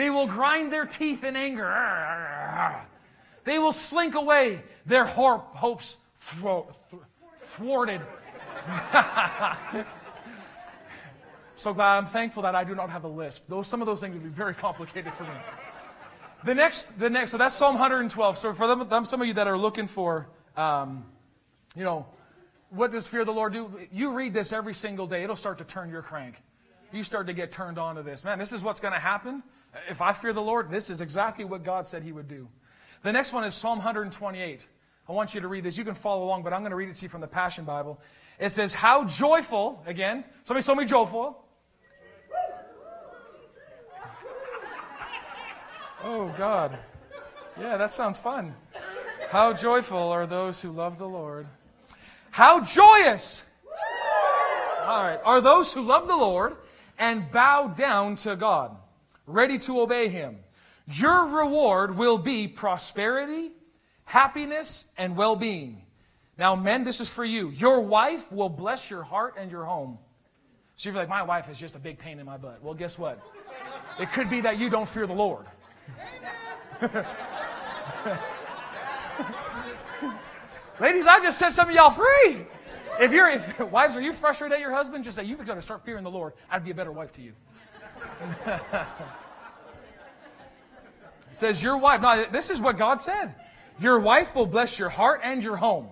[0.00, 1.68] They will grind their teeth in anger.
[3.44, 5.98] They will slink away, their hopes
[7.38, 8.00] thwarted.
[11.54, 13.44] so glad I'm thankful that I do not have a lisp.
[13.46, 15.36] Those, some of those things would be very complicated for me.
[16.46, 18.38] The next, the next, so that's Psalm 112.
[18.38, 21.04] So for them, them some of you that are looking for, um,
[21.76, 22.06] you know,
[22.70, 23.70] what does fear of the Lord do?
[23.92, 25.24] You read this every single day.
[25.24, 26.36] It'll start to turn your crank.
[26.92, 28.24] You start to get turned on to this.
[28.24, 29.42] Man, this is what's going to happen.
[29.88, 32.48] If I fear the Lord, this is exactly what God said He would do.
[33.02, 34.66] The next one is Psalm 128.
[35.08, 35.78] I want you to read this.
[35.78, 37.64] You can follow along, but I'm going to read it to you from the Passion
[37.64, 38.00] Bible.
[38.38, 41.44] It says, How joyful, again, somebody told me joyful.
[46.02, 46.78] Oh, God.
[47.60, 48.54] Yeah, that sounds fun.
[49.28, 51.46] How joyful are those who love the Lord.
[52.30, 53.42] How joyous!
[54.80, 56.56] All right, are those who love the Lord
[57.00, 58.76] and bow down to God
[59.26, 60.38] ready to obey him.
[60.86, 63.50] Your reward will be prosperity,
[64.04, 65.82] happiness, and well being.
[66.36, 67.50] Now, men, this is for you.
[67.50, 69.98] Your wife will bless your heart and your home.
[70.76, 72.62] So you're like, my wife is just a big pain in my butt.
[72.62, 73.20] Well, guess what?
[73.98, 75.46] It could be that you don't fear the Lord.
[80.80, 82.46] Ladies, I just set some of y'all free.
[83.00, 85.04] If you're, if wives, are you frustrated at your husband?
[85.04, 86.34] Just say, you've got to start fearing the Lord.
[86.50, 87.32] I'd be a better wife to you.
[91.32, 93.34] says, your wife, no, this is what God said.
[93.80, 95.88] Your wife will bless your heart and your home.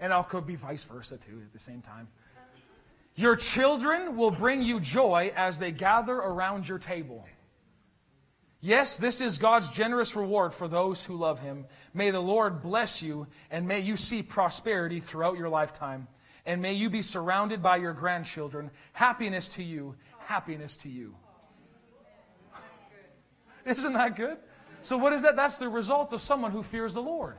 [0.00, 2.08] And it could be vice versa too at the same time.
[3.16, 7.26] Your children will bring you joy as they gather around your table.
[8.62, 11.66] Yes, this is God's generous reward for those who love Him.
[11.92, 16.08] May the Lord bless you, and may you see prosperity throughout your lifetime.
[16.46, 18.70] And may you be surrounded by your grandchildren.
[18.92, 21.14] Happiness to you, happiness to you.
[23.66, 24.38] Isn't that good?
[24.82, 25.36] So, what is that?
[25.36, 27.36] That's the result of someone who fears the Lord.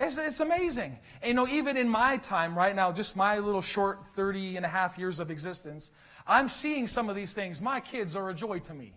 [0.00, 0.98] It's, it's amazing.
[1.20, 4.64] And, you know, even in my time right now, just my little short 30 and
[4.64, 5.92] a half years of existence,
[6.26, 7.60] I'm seeing some of these things.
[7.60, 8.94] My kids are a joy to me.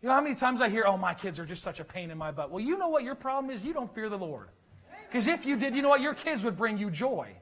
[0.00, 2.10] You know how many times I hear, oh, my kids are just such a pain
[2.10, 2.50] in my butt?
[2.50, 3.64] Well, you know what your problem is?
[3.64, 4.48] You don't fear the Lord.
[5.08, 6.00] Because if you did, you know what?
[6.00, 7.36] Your kids would bring you joy.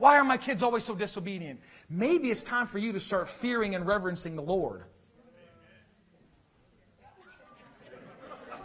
[0.00, 1.60] Why are my kids always so disobedient?
[1.90, 4.84] Maybe it's time for you to start fearing and reverencing the Lord.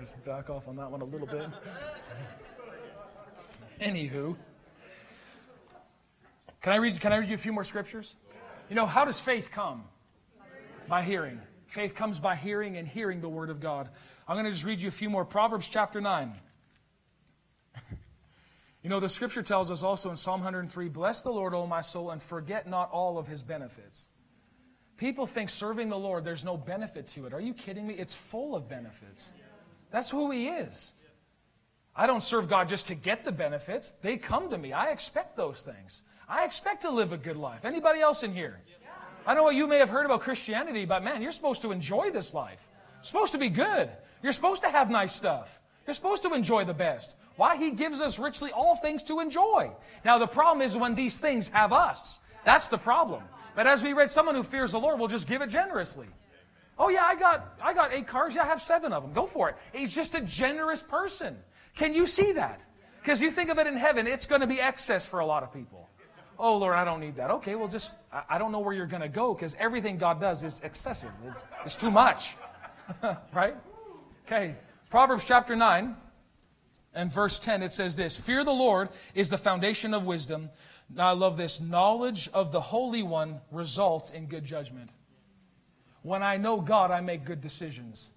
[0.00, 1.46] Just back off on that one a little bit.
[3.82, 4.34] Anywho,
[6.62, 6.98] can I read?
[6.98, 8.16] Can I read you a few more scriptures?
[8.70, 9.84] You know, how does faith come?
[10.88, 11.38] By hearing.
[11.66, 13.90] Faith comes by hearing and hearing the word of God.
[14.26, 15.26] I'm going to just read you a few more.
[15.26, 16.32] Proverbs chapter 9.
[18.86, 21.80] You know, the scripture tells us also in Psalm 103 Bless the Lord, O my
[21.80, 24.06] soul, and forget not all of his benefits.
[24.96, 27.34] People think serving the Lord, there's no benefit to it.
[27.34, 27.94] Are you kidding me?
[27.94, 29.32] It's full of benefits.
[29.90, 30.92] That's who he is.
[31.96, 33.92] I don't serve God just to get the benefits.
[34.02, 34.72] They come to me.
[34.72, 36.02] I expect those things.
[36.28, 37.64] I expect to live a good life.
[37.64, 38.60] Anybody else in here?
[39.26, 42.12] I know what you may have heard about Christianity, but man, you're supposed to enjoy
[42.12, 42.68] this life.
[43.00, 43.90] It's supposed to be good.
[44.22, 45.58] You're supposed to have nice stuff.
[45.86, 47.16] You're supposed to enjoy the best.
[47.36, 47.56] Why?
[47.56, 49.70] He gives us richly all things to enjoy.
[50.04, 52.18] Now, the problem is when these things have us.
[52.44, 53.22] That's the problem.
[53.54, 56.06] But as we read, someone who fears the Lord will just give it generously.
[56.78, 58.34] Oh yeah, I got I got eight cars.
[58.34, 59.12] Yeah, I have seven of them.
[59.12, 59.56] Go for it.
[59.72, 61.36] He's just a generous person.
[61.74, 62.60] Can you see that?
[63.00, 65.42] Because you think of it in heaven, it's going to be excess for a lot
[65.42, 65.88] of people.
[66.38, 67.30] Oh Lord, I don't need that.
[67.30, 67.94] Okay, well just
[68.28, 71.10] I, don't know where you're going to go because everything God does is excessive.
[71.26, 72.36] It's, it's too much,
[73.32, 73.56] right?
[74.26, 74.54] Okay,
[74.96, 75.94] Proverbs chapter nine
[76.94, 80.48] and verse 10, it says this Fear the Lord is the foundation of wisdom.
[80.88, 81.60] Now, I love this.
[81.60, 84.88] Knowledge of the Holy One results in good judgment.
[86.00, 88.08] When I know God, I make good decisions.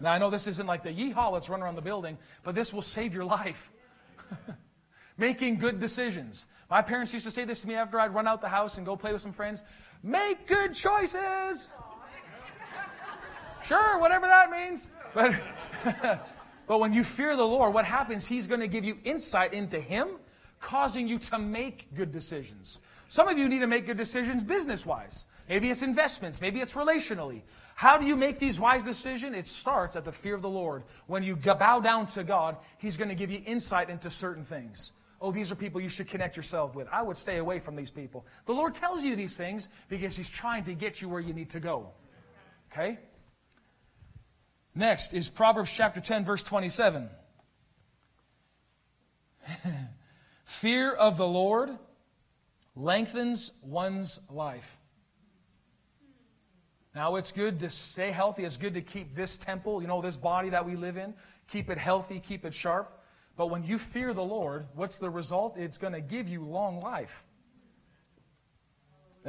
[0.00, 2.72] Now, I know this isn't like the yeehaw, let's run around the building, but this
[2.72, 3.70] will save your life.
[5.18, 6.46] Making good decisions.
[6.68, 8.84] My parents used to say this to me after I'd run out the house and
[8.84, 9.62] go play with some friends.
[10.02, 11.68] Make good choices.
[13.60, 14.88] Sure, whatever that means.
[15.14, 15.34] But
[16.68, 18.26] But when you fear the Lord, what happens?
[18.26, 20.08] He's going to give you insight into Him,
[20.60, 22.80] causing you to make good decisions.
[23.08, 25.24] Some of you need to make good decisions business wise.
[25.48, 27.40] Maybe it's investments, maybe it's relationally.
[27.74, 29.34] How do you make these wise decisions?
[29.34, 30.82] It starts at the fear of the Lord.
[31.06, 34.92] When you bow down to God, He's going to give you insight into certain things.
[35.22, 36.86] Oh, these are people you should connect yourself with.
[36.92, 38.26] I would stay away from these people.
[38.44, 41.48] The Lord tells you these things because He's trying to get you where you need
[41.50, 41.88] to go.
[42.70, 42.98] Okay?
[44.78, 47.10] Next is Proverbs chapter 10, verse 27.
[50.44, 51.70] Fear of the Lord
[52.76, 54.78] lengthens one's life.
[56.94, 58.44] Now, it's good to stay healthy.
[58.44, 61.12] It's good to keep this temple, you know, this body that we live in,
[61.48, 63.02] keep it healthy, keep it sharp.
[63.36, 65.56] But when you fear the Lord, what's the result?
[65.56, 67.24] It's going to give you long life.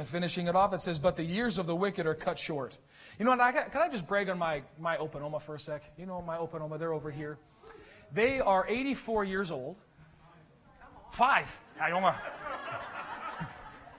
[0.00, 2.78] And finishing it off, it says, But the years of the wicked are cut short.
[3.18, 3.40] You know what?
[3.40, 5.82] I got, can I just brag on my, my Opanoma for a sec?
[5.98, 7.36] You know, my Opanoma, they're over here.
[8.14, 9.76] They are 84 years old.
[11.12, 11.54] Five.
[11.78, 12.16] Ioma.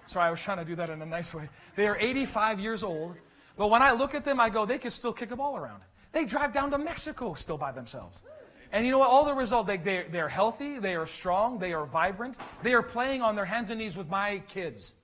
[0.07, 1.47] Sorry, I was trying to do that in a nice way.
[1.75, 3.15] They are 85 years old.
[3.55, 5.83] But when I look at them, I go, they can still kick a ball around.
[6.13, 8.23] They drive down to Mexico still by themselves.
[8.71, 9.09] And you know what?
[9.11, 12.81] All the result, they, they, they're healthy, they are strong, they are vibrant, they are
[12.81, 14.95] playing on their hands and knees with my kids.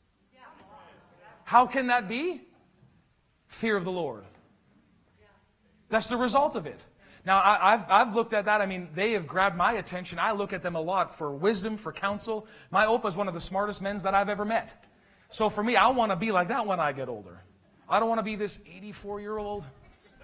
[1.47, 2.41] How can that be?
[3.47, 4.23] fear of the Lord.
[5.89, 6.86] That's the result of it.
[7.25, 8.62] Now, I, have I've looked at that.
[8.62, 10.19] I mean, they have grabbed my attention.
[10.19, 12.47] I look at them a lot for wisdom, for counsel.
[12.71, 14.75] My Opa is one of the smartest men that I've ever met.
[15.29, 17.41] So for me, I want to be like that when I get older.
[17.89, 19.65] I don't want to be this 84 year old,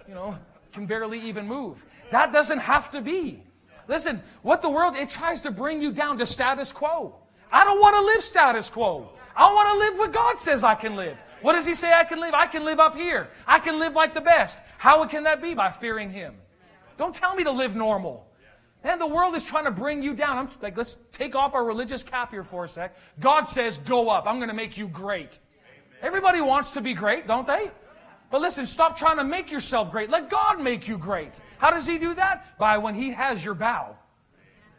[0.08, 0.38] you know,
[0.72, 1.86] can barely even move.
[2.12, 3.42] That doesn't have to be.
[3.88, 7.16] Listen, what the world, it tries to bring you down to status quo.
[7.54, 9.10] I don't want to live status quo.
[9.36, 11.22] I want to live what God says I can live.
[11.42, 12.34] What does he say I can live?
[12.34, 13.30] I can live up here.
[13.46, 14.60] I can live like the best.
[14.80, 15.54] How can that be?
[15.54, 16.34] By fearing him.
[16.98, 18.26] Don't tell me to live normal.
[18.84, 20.38] Man, the world is trying to bring you down.
[20.38, 22.98] I'm like, let's take off our religious cap here for a sec.
[23.20, 24.26] God says, go up.
[24.26, 25.40] I'm going to make you great.
[26.02, 27.72] Everybody wants to be great, don't they?
[28.32, 30.10] But listen, stop trying to make yourself great.
[30.10, 31.40] Let God make you great.
[31.60, 32.58] How does He do that?
[32.58, 33.96] By when He has your bow.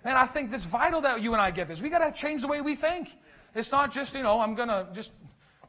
[0.05, 1.81] Man, I think it's vital that you and I get this.
[1.81, 3.11] We got to change the way we think.
[3.55, 5.13] It's not just, you know, I'm going to just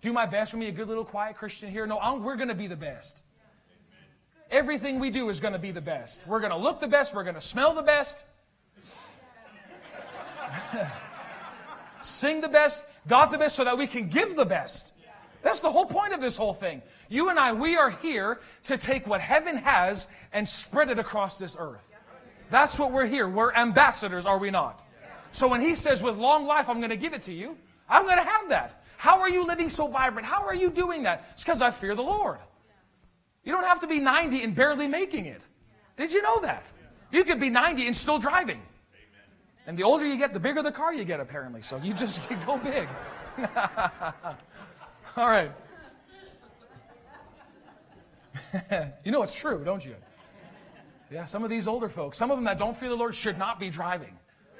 [0.02, 1.88] do my best for me, a good little quiet Christian here.
[1.88, 3.24] No, I'm, we're going to be the best.
[4.52, 6.28] Everything we do is going to be the best.
[6.28, 7.15] We're going to look the best.
[7.15, 8.24] We're going to smell the best.
[12.02, 12.84] Sing the best.
[13.08, 14.93] God the best so that we can give the best.
[15.41, 16.82] That's the whole point of this whole thing.
[17.08, 21.38] You and I, we are here to take what heaven has and spread it across
[21.38, 21.94] this earth.
[22.49, 23.27] That's what we're here.
[23.27, 24.84] We're ambassadors, are we not?
[25.31, 27.58] So when he says, with long life, I'm going to give it to you,
[27.89, 28.84] I'm going to have that.
[28.97, 30.25] How are you living so vibrant?
[30.25, 31.29] How are you doing that?
[31.34, 32.39] It's because I fear the Lord.
[33.43, 35.45] You don't have to be 90 and barely making it.
[35.97, 36.65] Did you know that?
[37.12, 38.62] You could be 90 and still driving.
[39.67, 41.62] And the older you get, the bigger the car you get, apparently.
[41.62, 42.88] So you just go big.
[45.17, 45.51] All right.
[49.03, 49.95] you know it's true, don't you?
[51.15, 53.38] Yeah, some of these older folks, some of them that don't fear the Lord should
[53.38, 54.19] not be driving.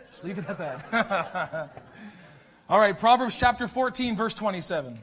[0.10, 1.84] Just leave it at that.
[2.70, 4.98] All right, Proverbs chapter 14, verse 27.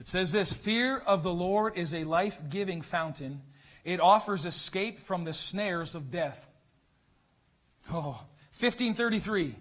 [0.00, 3.42] It says this Fear of the Lord is a life giving fountain,
[3.84, 6.48] it offers escape from the snares of death.
[7.92, 8.24] Oh,
[8.58, 9.54] 1533.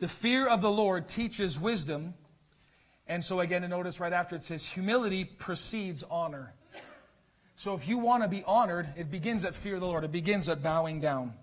[0.00, 2.12] The fear of the Lord teaches wisdom.
[3.06, 6.54] And so again, notice right after it says, humility precedes honor.
[7.56, 10.04] So if you want to be honored, it begins at fear of the Lord.
[10.04, 11.34] It begins at bowing down.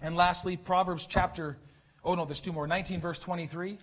[0.00, 1.58] And lastly, Proverbs chapter,
[2.04, 2.66] oh no, there's two more.
[2.66, 3.72] 19 verse 23.
[3.72, 3.78] It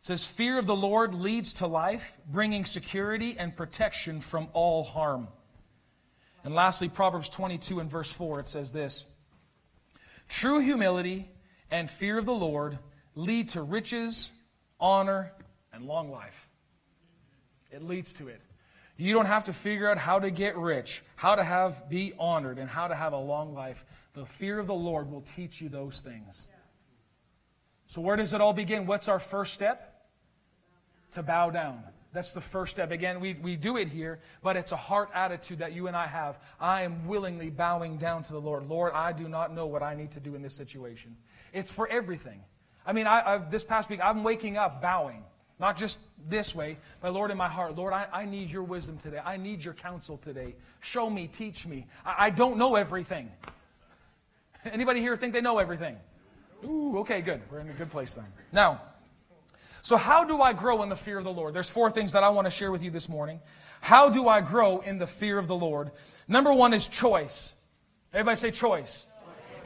[0.00, 5.28] says, Fear of the Lord leads to life, bringing security and protection from all harm.
[6.44, 9.04] And lastly, Proverbs 22 and verse 4, it says this
[10.28, 11.28] True humility
[11.70, 12.78] and fear of the Lord
[13.16, 14.30] lead to riches,
[14.78, 15.32] honor,
[15.72, 16.48] and long life.
[17.72, 18.40] It leads to it.
[18.96, 22.58] You don't have to figure out how to get rich, how to have be honored,
[22.58, 23.84] and how to have a long life.
[24.14, 26.48] The fear of the Lord will teach you those things.
[27.88, 28.86] So where does it all begin?
[28.86, 30.06] What's our first step?
[31.12, 31.82] To bow down.
[32.12, 32.90] That's the first step.
[32.90, 36.06] Again, we, we do it here, but it's a heart attitude that you and I
[36.06, 36.38] have.
[36.58, 38.66] I am willingly bowing down to the Lord.
[38.66, 41.16] Lord, I do not know what I need to do in this situation.
[41.52, 42.40] It's for everything.
[42.86, 45.24] I mean, I, I've, this past week, I'm waking up bowing.
[45.58, 48.98] Not just this way, but Lord, in my heart, Lord, I, I need your wisdom
[48.98, 49.20] today.
[49.24, 50.54] I need your counsel today.
[50.80, 51.86] Show me, teach me.
[52.04, 53.30] I, I don't know everything.
[54.64, 55.96] Anybody here think they know everything?
[56.64, 57.40] Ooh, okay, good.
[57.50, 58.26] We're in a good place then.
[58.52, 58.82] Now,
[59.86, 61.54] so, how do I grow in the fear of the Lord?
[61.54, 63.38] There's four things that I want to share with you this morning.
[63.80, 65.92] How do I grow in the fear of the Lord?
[66.26, 67.52] Number one is choice.
[68.12, 69.06] Everybody say choice.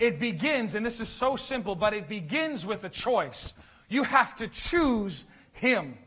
[0.00, 3.52] It begins, and this is so simple, but it begins with a choice.
[3.90, 5.98] You have to choose Him.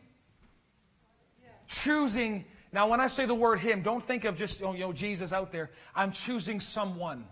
[1.68, 2.46] Choosing.
[2.72, 5.32] Now, when I say the word Him, don't think of just, oh, you know, Jesus
[5.32, 5.70] out there.
[5.96, 7.26] I'm choosing someone.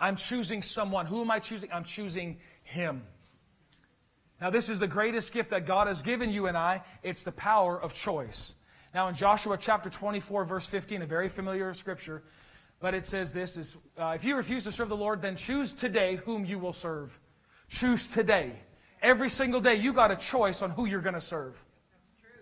[0.00, 1.04] I'm choosing someone.
[1.04, 1.70] Who am I choosing?
[1.70, 3.02] I'm choosing Him.
[4.40, 6.82] Now, this is the greatest gift that God has given you and I.
[7.02, 8.54] It's the power of choice.
[8.94, 12.22] Now, in Joshua chapter 24, verse 15, a very familiar scripture,
[12.84, 15.72] but it says this is, uh, if you refuse to serve the Lord, then choose
[15.72, 17.18] today whom you will serve.
[17.70, 18.52] Choose today.
[19.00, 21.64] Every single day, you got a choice on who you're going to serve.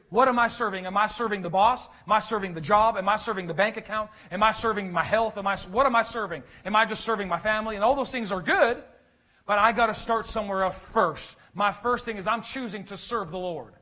[0.08, 0.84] What am I serving?
[0.84, 1.86] Am I serving the boss?
[1.86, 2.96] Am I serving the job?
[2.96, 4.10] Am I serving the bank account?
[4.32, 5.38] Am I serving my health?
[5.38, 6.42] Am I, what am I serving?
[6.64, 7.76] Am I just serving my family?
[7.76, 8.82] And all those things are good,
[9.46, 11.36] but I got to start somewhere else first.
[11.54, 13.74] My first thing is I'm choosing to serve the Lord.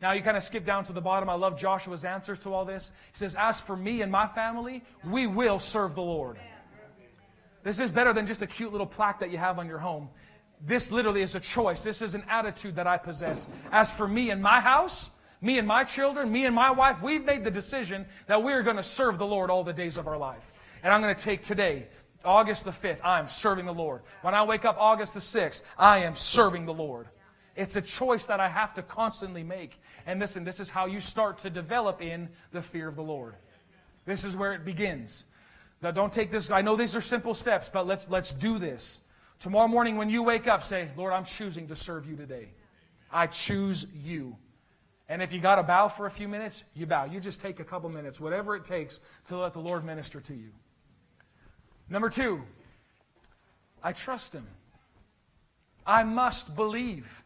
[0.00, 1.28] Now you kind of skip down to the bottom.
[1.28, 2.92] I love Joshua's answers to all this.
[3.12, 6.38] He says, As for me and my family, we will serve the Lord.
[7.62, 10.08] This is better than just a cute little plaque that you have on your home.
[10.62, 11.82] This literally is a choice.
[11.82, 13.48] This is an attitude that I possess.
[13.72, 15.10] As for me and my house,
[15.42, 18.62] me and my children, me and my wife, we've made the decision that we are
[18.62, 20.52] going to serve the Lord all the days of our life.
[20.82, 21.86] And I'm going to take today
[22.24, 24.02] August the 5th, I am serving the Lord.
[24.22, 27.08] When I wake up August the 6th, I am serving the Lord.
[27.60, 29.78] It's a choice that I have to constantly make.
[30.06, 33.34] And listen, this is how you start to develop in the fear of the Lord.
[34.06, 35.26] This is where it begins.
[35.82, 36.50] Now, don't take this.
[36.50, 39.00] I know these are simple steps, but let's, let's do this.
[39.40, 42.48] Tomorrow morning, when you wake up, say, Lord, I'm choosing to serve you today.
[43.12, 44.38] I choose you.
[45.10, 47.04] And if you got to bow for a few minutes, you bow.
[47.04, 50.34] You just take a couple minutes, whatever it takes to let the Lord minister to
[50.34, 50.48] you.
[51.90, 52.40] Number two,
[53.82, 54.46] I trust him.
[55.84, 57.22] I must believe.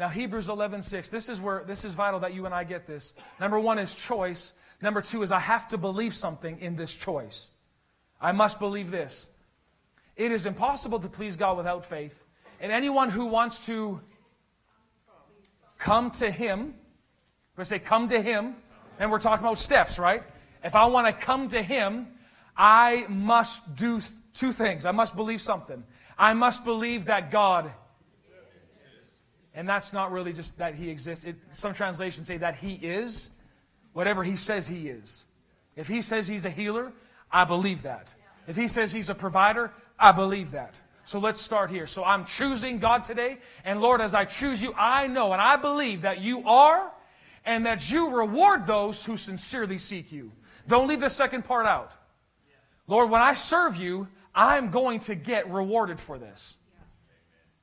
[0.00, 1.10] Now, Hebrews 11, 6.
[1.10, 3.12] This is where this is vital that you and I get this.
[3.38, 4.54] Number one is choice.
[4.80, 7.50] Number two is I have to believe something in this choice.
[8.18, 9.28] I must believe this.
[10.16, 12.24] It is impossible to please God without faith.
[12.60, 14.00] And anyone who wants to
[15.76, 16.76] come to Him,
[17.58, 18.56] we say, come to Him,
[18.98, 20.22] and we're talking about steps, right?
[20.64, 22.08] If I want to come to Him,
[22.56, 24.00] I must do
[24.32, 24.86] two things.
[24.86, 25.84] I must believe something.
[26.18, 27.70] I must believe that God,
[29.54, 31.24] and that's not really just that He exists.
[31.24, 33.30] It, some translations say that He is
[33.92, 35.24] whatever He says He is.
[35.76, 36.92] If He says He's a healer,
[37.30, 38.14] I believe that.
[38.46, 40.80] If He says He's a provider, I believe that.
[41.04, 41.86] So let's start here.
[41.86, 43.38] So I'm choosing God today.
[43.64, 46.92] And Lord, as I choose you, I know and I believe that you are
[47.44, 50.30] and that you reward those who sincerely seek you.
[50.68, 51.92] Don't leave the second part out.
[52.86, 56.56] Lord, when I serve you, I'm going to get rewarded for this.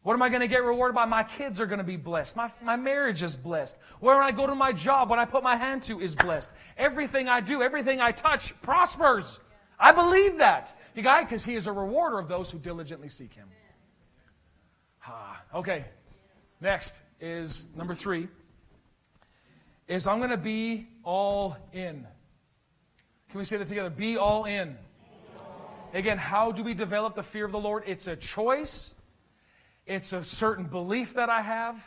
[0.08, 1.04] What am I going to get rewarded by?
[1.04, 2.38] My kids are going to be blessed.
[2.38, 3.76] My, my marriage is blessed.
[4.00, 6.50] Where I go to my job, what I put my hand to is blessed.
[6.78, 9.38] Everything I do, everything I touch prospers.
[9.78, 10.74] I believe that.
[10.96, 13.50] You guys, because he is a rewarder of those who diligently seek him.
[15.06, 15.84] Ah, okay.
[16.62, 18.30] Next is number three.
[19.90, 22.08] Is I'm going to be all in.
[23.30, 23.90] Can we say that together?
[23.90, 24.78] Be all in.
[25.94, 27.84] Again, how do we develop the fear of the Lord?
[27.86, 28.94] It's a choice.
[29.88, 31.82] It's a certain belief that I have,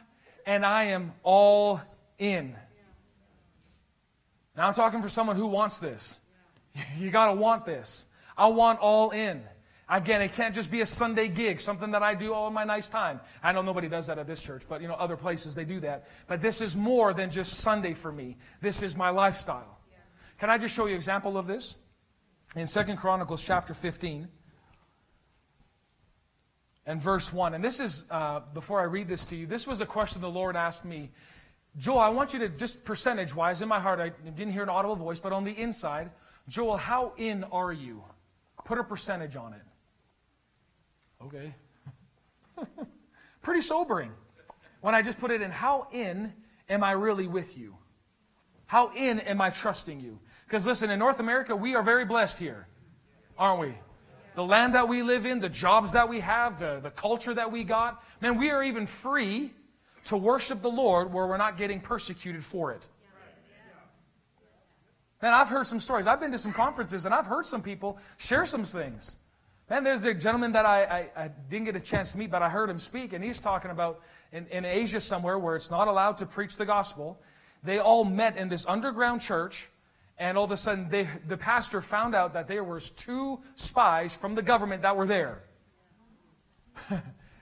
[0.46, 1.82] and I am all
[2.18, 2.56] in.
[4.56, 6.18] Now I'm talking for someone who wants this.
[6.98, 8.06] You got to want this.
[8.38, 9.42] I want all in.
[9.88, 12.62] Again, it can't just be a Sunday gig, something that I do all in my
[12.62, 13.20] nice time.
[13.42, 15.80] I know nobody does that at this church, but you know, other places they do
[15.80, 16.08] that.
[16.28, 18.38] But this is more than just Sunday for me.
[18.60, 19.78] This is my lifestyle.
[20.38, 21.74] Can I just show you an example of this?
[22.54, 24.28] In Second Chronicles chapter 15
[26.86, 27.54] and verse 1.
[27.54, 30.28] And this is, uh, before I read this to you, this was a question the
[30.28, 31.10] Lord asked me.
[31.76, 34.68] Joel, I want you to, just percentage wise, in my heart, I didn't hear an
[34.68, 36.10] audible voice, but on the inside,
[36.48, 38.02] Joel, how in are you?
[38.64, 39.62] Put a percentage on it.
[41.24, 41.54] Okay.
[43.42, 44.10] Pretty sobering.
[44.80, 46.32] When I just put it in, how in
[46.68, 47.76] am I really with you?
[48.66, 50.18] How in am I trusting you?
[50.46, 52.66] Because listen, in North America, we are very blessed here,
[53.38, 53.74] aren't we?
[54.34, 57.50] The land that we live in, the jobs that we have, the, the culture that
[57.50, 58.02] we got.
[58.20, 59.52] Man, we are even free
[60.04, 62.88] to worship the Lord where we're not getting persecuted for it.
[65.22, 66.06] Man, I've heard some stories.
[66.06, 69.16] I've been to some conferences and I've heard some people share some things.
[69.68, 72.42] Man, there's a gentleman that I, I, I, didn't get a chance to meet, but
[72.42, 74.00] I heard him speak, and he's talking about
[74.32, 77.20] in, in Asia somewhere where it's not allowed to preach the gospel.
[77.62, 79.68] They all met in this underground church,
[80.20, 84.14] and all of a sudden they, the pastor found out that there was two spies
[84.14, 85.42] from the government that were there.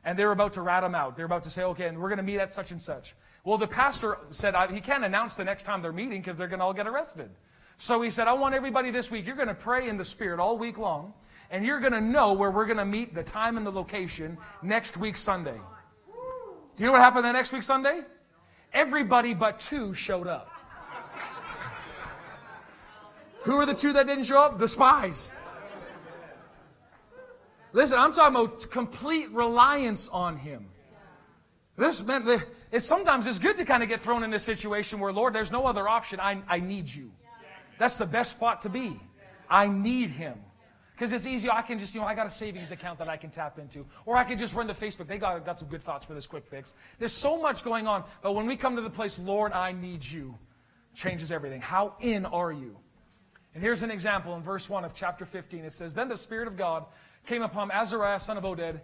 [0.05, 1.17] and they were about to rat him out.
[1.17, 3.15] They're about to say, okay, and we're going to meet at such and such.
[3.45, 6.61] Well, the pastor said he can't announce the next time they're meeting because they're going
[6.61, 7.31] to all get arrested.
[7.79, 10.41] So he said, I want everybody this week, you're going to pray in the Spirit
[10.41, 11.15] all week long,
[11.51, 14.39] and you're going to know where we're going to meet, the time and the location,
[14.63, 15.59] next week Sunday.
[16.77, 18.03] Do you know what happened the next week Sunday?
[18.73, 20.51] Everybody but two showed up.
[23.43, 24.59] Who are the two that didn't show up?
[24.59, 25.33] The spies.
[27.73, 30.67] Listen, I'm talking about complete reliance on him.
[31.77, 34.99] This meant that it's sometimes it's good to kind of get thrown in a situation
[34.99, 36.19] where, Lord, there's no other option.
[36.19, 37.13] I, I need you.
[37.79, 38.99] That's the best spot to be.
[39.49, 40.39] I need him.
[40.93, 41.49] Because it's easy.
[41.49, 43.87] I can just, you know, I got a savings account that I can tap into.
[44.05, 45.07] Or I can just run to Facebook.
[45.07, 46.75] They got, got some good thoughts for this quick fix.
[46.99, 48.03] There's so much going on.
[48.21, 50.35] But when we come to the place, Lord, I need you,
[50.95, 51.61] changes everything.
[51.61, 52.77] How in are you?
[53.59, 55.65] And here's an example in verse 1 of chapter 15.
[55.65, 56.85] It says, Then the Spirit of God
[57.27, 58.81] came upon Azariah, son of Oded,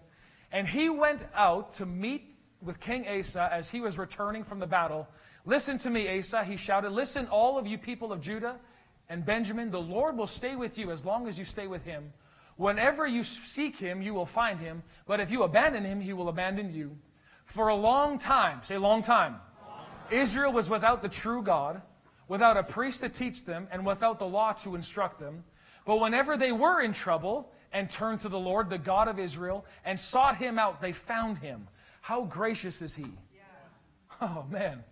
[0.50, 4.66] and he went out to meet with King Asa as he was returning from the
[4.66, 5.06] battle.
[5.46, 6.90] Listen to me, Asa, he shouted.
[6.90, 8.56] Listen, all of you people of Judah
[9.08, 12.12] and Benjamin, the Lord will stay with you as long as you stay with him.
[12.56, 14.82] Whenever you seek him, you will find him.
[15.06, 16.98] But if you abandon him, he will abandon you.
[17.44, 19.36] For a long time, say long time,
[19.68, 19.86] long time.
[20.10, 21.80] Israel was without the true God,
[22.28, 25.44] without a priest to teach them, and without the law to instruct them.
[25.84, 29.66] But whenever they were in trouble and turned to the Lord, the God of Israel,
[29.84, 31.68] and sought him out, they found him.
[32.00, 33.06] How gracious is he?
[33.34, 33.42] Yeah.
[34.20, 34.84] Oh, man.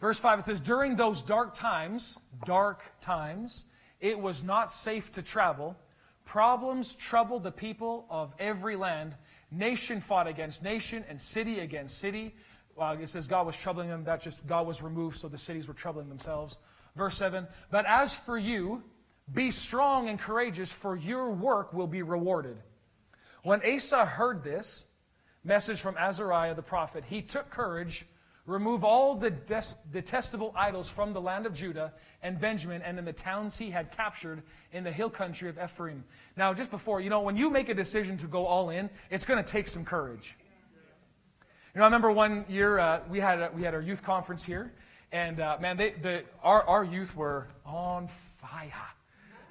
[0.00, 3.64] Verse 5, it says, During those dark times, dark times,
[4.00, 5.76] it was not safe to travel.
[6.24, 9.16] Problems troubled the people of every land.
[9.50, 12.34] Nation fought against nation and city against city.
[12.78, 14.04] Uh, it says God was troubling them.
[14.04, 16.58] That just God was removed, so the cities were troubling themselves.
[16.96, 18.82] Verse 7 But as for you,
[19.32, 22.56] be strong and courageous, for your work will be rewarded.
[23.42, 24.86] When Asa heard this
[25.44, 28.06] message from Azariah the prophet, he took courage
[28.48, 29.30] remove all the
[29.92, 33.92] detestable idols from the land of Judah and Benjamin and in the towns he had
[33.92, 36.02] captured in the hill country of Ephraim.
[36.36, 39.26] Now, just before, you know, when you make a decision to go all in, it's
[39.26, 40.36] going to take some courage.
[41.74, 44.44] You know, I remember one year uh, we, had a, we had our youth conference
[44.44, 44.72] here,
[45.12, 48.08] and uh, man, they, the, our, our youth were on
[48.40, 48.72] fire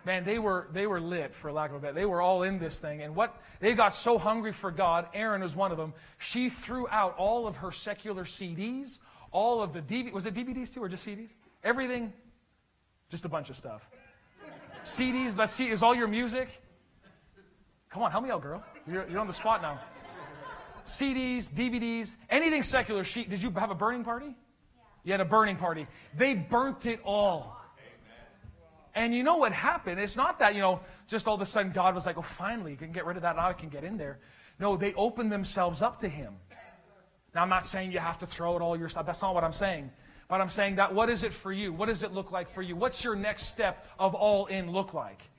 [0.07, 1.93] man, they were, they were lit, for lack of a better.
[1.93, 3.03] They were all in this thing.
[3.03, 5.93] And what they got so hungry for God, Erin was one of them.
[6.17, 8.97] She threw out all of her secular CDs,
[9.31, 11.31] all of the DVD, was it DVDs too, or just CDs?
[11.63, 12.13] Everything,
[13.09, 13.87] just a bunch of stuff.
[14.81, 16.47] CDs, let's see, is all your music?
[17.89, 18.63] Come on, help me out, girl.
[18.89, 19.79] You're, you're on the spot now.
[20.87, 23.03] CDs, DVDs, anything secular.
[23.03, 24.35] She, did you have a burning party?
[25.03, 25.87] You had a burning party.
[26.15, 27.55] They burnt it all.
[28.95, 29.99] And you know what happened?
[29.99, 32.71] It's not that, you know, just all of a sudden God was like, oh, finally,
[32.71, 33.35] you can get rid of that.
[33.35, 34.19] Now I can get in there.
[34.59, 36.33] No, they opened themselves up to Him.
[37.35, 39.05] Now, I'm not saying you have to throw out all your stuff.
[39.05, 39.91] That's not what I'm saying.
[40.27, 41.71] But I'm saying that what is it for you?
[41.71, 42.75] What does it look like for you?
[42.75, 45.29] What's your next step of all in look like?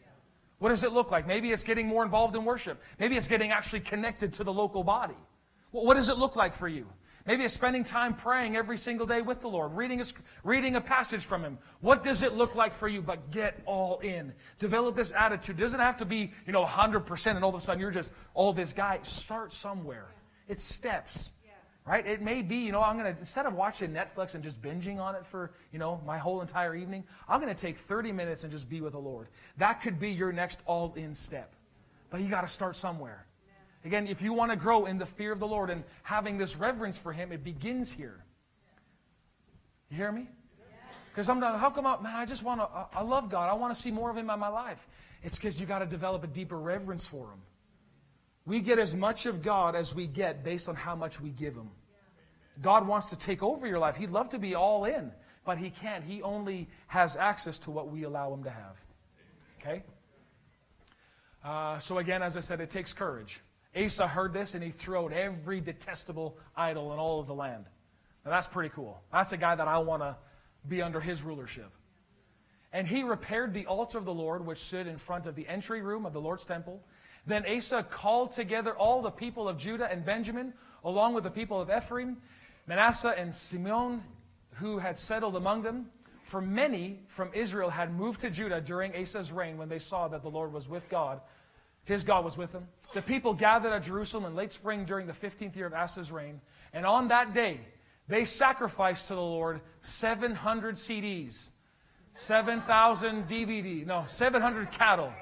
[0.60, 1.26] What does it look like?
[1.26, 2.80] Maybe it's getting more involved in worship.
[2.98, 5.16] Maybe it's getting actually connected to the local body.
[5.70, 6.86] What does it look like for you?
[7.26, 10.04] Maybe it's spending time praying every single day with the Lord, reading a,
[10.44, 11.58] reading a passage from Him.
[11.80, 13.02] What does it look like for you?
[13.02, 14.32] But get all in.
[14.58, 15.58] Develop this attitude.
[15.58, 18.12] It doesn't have to be, you know, 100% and all of a sudden you're just
[18.32, 19.00] all this guy.
[19.02, 20.06] Start somewhere.
[20.48, 21.32] It's steps.
[21.84, 22.06] Right?
[22.06, 24.98] It may be, you know, I'm going to, instead of watching Netflix and just binging
[24.98, 28.42] on it for, you know, my whole entire evening, I'm going to take 30 minutes
[28.42, 29.28] and just be with the Lord.
[29.58, 31.54] That could be your next all in step.
[32.10, 33.24] But you got to start somewhere.
[33.88, 36.56] Again, if you want to grow in the fear of the Lord and having this
[36.56, 38.22] reverence for Him, it begins here.
[39.90, 40.28] You hear me?
[41.10, 43.48] Because I'm how come, I, man, I just want to, I love God.
[43.48, 44.86] I want to see more of Him in my life.
[45.22, 47.40] It's because you got to develop a deeper reverence for Him.
[48.44, 51.54] We get as much of God as we get based on how much we give
[51.54, 51.70] Him.
[52.60, 53.96] God wants to take over your life.
[53.96, 55.12] He'd love to be all in,
[55.46, 56.04] but He can't.
[56.04, 58.76] He only has access to what we allow Him to have.
[59.62, 59.82] Okay?
[61.42, 63.40] Uh, so, again, as I said, it takes courage.
[63.76, 67.64] Asa heard this and he threw out every detestable idol in all of the land.
[68.24, 69.00] Now that's pretty cool.
[69.12, 70.16] That's a guy that I want to
[70.66, 71.70] be under his rulership.
[72.72, 75.80] And he repaired the altar of the Lord, which stood in front of the entry
[75.80, 76.82] room of the Lord's temple.
[77.26, 80.52] Then Asa called together all the people of Judah and Benjamin,
[80.84, 82.18] along with the people of Ephraim,
[82.66, 84.02] Manasseh, and Simeon,
[84.54, 85.90] who had settled among them.
[86.24, 90.22] For many from Israel had moved to Judah during Asa's reign when they saw that
[90.22, 91.22] the Lord was with God
[91.88, 92.68] his God was with him.
[92.92, 96.42] The people gathered at Jerusalem in late spring during the 15th year of Asa's reign.
[96.74, 97.60] And on that day,
[98.08, 101.48] they sacrificed to the Lord 700 CDs,
[102.12, 105.12] 7,000 DVD, no, 700 cattle,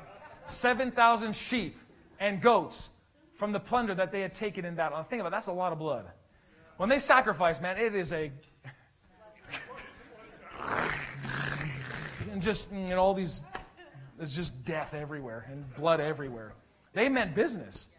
[0.47, 1.79] 7,000 sheep
[2.19, 2.89] and goats
[3.35, 5.01] from the plunder that they had taken in battle.
[5.05, 6.07] Think about it, that's a lot of blood.
[6.79, 8.33] When they sacrifice, man, it is a.
[12.33, 13.45] and just, know, all these
[14.17, 16.55] there's just death everywhere and blood everywhere.
[16.93, 17.89] They meant business.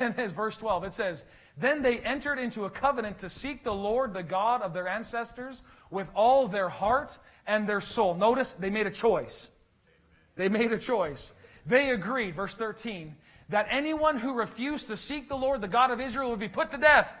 [0.00, 1.26] And as verse 12, it says,
[1.58, 5.62] Then they entered into a covenant to seek the Lord, the God of their ancestors,
[5.90, 8.14] with all their heart and their soul.
[8.14, 9.50] Notice they made a choice.
[10.34, 11.32] They made a choice.
[11.66, 13.14] They agreed, verse 13,
[13.50, 16.70] that anyone who refused to seek the Lord, the God of Israel, would be put
[16.70, 17.12] to death.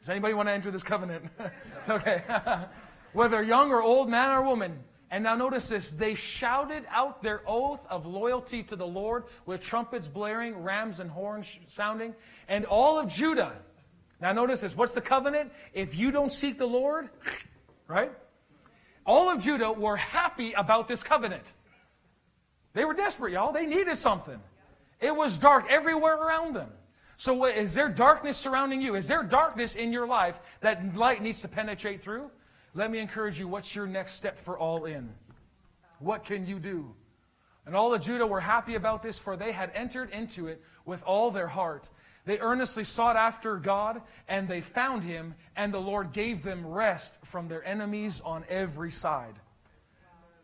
[0.00, 1.24] Does anybody want to enter this covenant?
[1.88, 2.22] okay.
[3.12, 4.78] whether young or old, man or woman.
[5.10, 9.60] And now notice this they shouted out their oath of loyalty to the Lord with
[9.60, 12.14] trumpets blaring, rams and horns sounding,
[12.48, 13.52] and all of Judah.
[14.20, 15.52] Now notice this what's the covenant?
[15.74, 17.10] If you don't seek the Lord,
[17.88, 18.12] right?
[19.04, 21.52] All of Judah were happy about this covenant.
[22.72, 23.52] They were desperate, y'all.
[23.52, 24.40] They needed something.
[25.00, 26.70] It was dark everywhere around them.
[27.16, 28.94] So, is there darkness surrounding you?
[28.94, 32.30] Is there darkness in your life that light needs to penetrate through?
[32.74, 35.10] Let me encourage you what's your next step for all in?
[35.98, 36.94] What can you do?
[37.66, 41.02] And all of Judah were happy about this, for they had entered into it with
[41.04, 41.88] all their heart.
[42.24, 47.16] They earnestly sought after God, and they found him, and the Lord gave them rest
[47.24, 49.34] from their enemies on every side.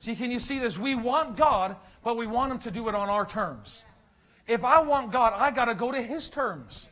[0.00, 0.78] See, can you see this?
[0.78, 3.84] We want God, but we want him to do it on our terms.
[4.46, 6.88] If I want God, I got to go to his terms.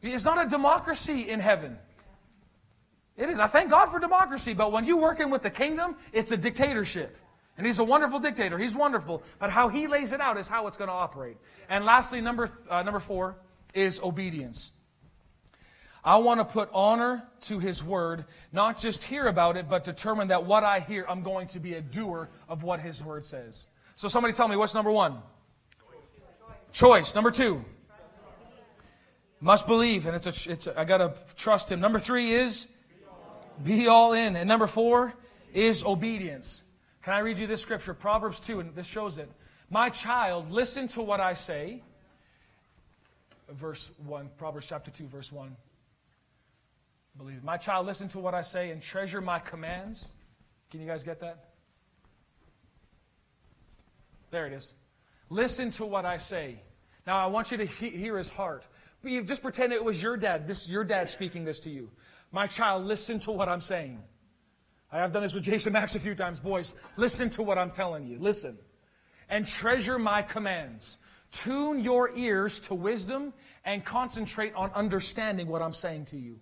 [0.00, 1.78] It's not a democracy in heaven.
[3.16, 3.38] It is.
[3.38, 7.16] I thank God for democracy, but when you're working with the kingdom, it's a dictatorship.
[7.56, 8.58] And he's a wonderful dictator.
[8.58, 9.22] He's wonderful.
[9.38, 11.36] But how he lays it out is how it's going to operate.
[11.68, 13.36] And lastly, number, uh, number four
[13.72, 14.72] is obedience.
[16.04, 20.28] I want to put honor to his word, not just hear about it, but determine
[20.28, 23.68] that what I hear, I'm going to be a doer of what his word says.
[23.94, 25.22] So somebody tell me, what's number one?
[26.72, 26.72] Choice.
[26.72, 27.14] Choice.
[27.14, 27.64] Number two.
[29.40, 31.78] Must believe, and it's a, it's a, I gotta trust him.
[31.78, 32.66] Number three is
[33.62, 34.36] be all in.
[34.36, 35.12] And number four
[35.52, 36.62] is obedience.
[37.02, 37.94] Can I read you this scripture?
[37.94, 39.30] Proverbs 2, and this shows it.
[39.70, 41.82] My child, listen to what I say.
[43.50, 45.48] Verse 1, Proverbs chapter 2, verse 1.
[47.14, 47.44] I believe.
[47.44, 50.12] My child, listen to what I say and treasure my commands.
[50.70, 51.50] Can you guys get that?
[54.30, 54.74] There it is.
[55.30, 56.60] Listen to what I say.
[57.06, 58.66] Now, I want you to he- hear his heart.
[59.02, 60.46] You just pretend it was your dad.
[60.46, 61.90] This your dad speaking this to you.
[62.34, 64.02] My child, listen to what I'm saying.
[64.90, 66.40] I have done this with Jason Max a few times.
[66.40, 68.18] Boys, listen to what I'm telling you.
[68.18, 68.58] Listen.
[69.28, 70.98] And treasure my commands.
[71.30, 73.32] Tune your ears to wisdom
[73.64, 76.40] and concentrate on understanding what I'm saying to you.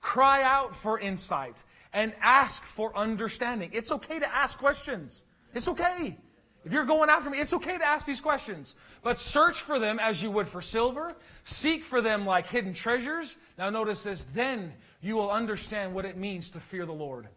[0.00, 1.62] Cry out for insight
[1.92, 3.70] and ask for understanding.
[3.72, 5.22] It's okay to ask questions.
[5.54, 6.18] It's okay.
[6.64, 8.74] If you're going after me, it's okay to ask these questions.
[9.02, 11.14] But search for them as you would for silver.
[11.44, 13.36] Seek for them like hidden treasures.
[13.58, 14.26] Now notice this.
[14.32, 14.72] Then
[15.04, 17.28] you will understand what it means to fear the Lord.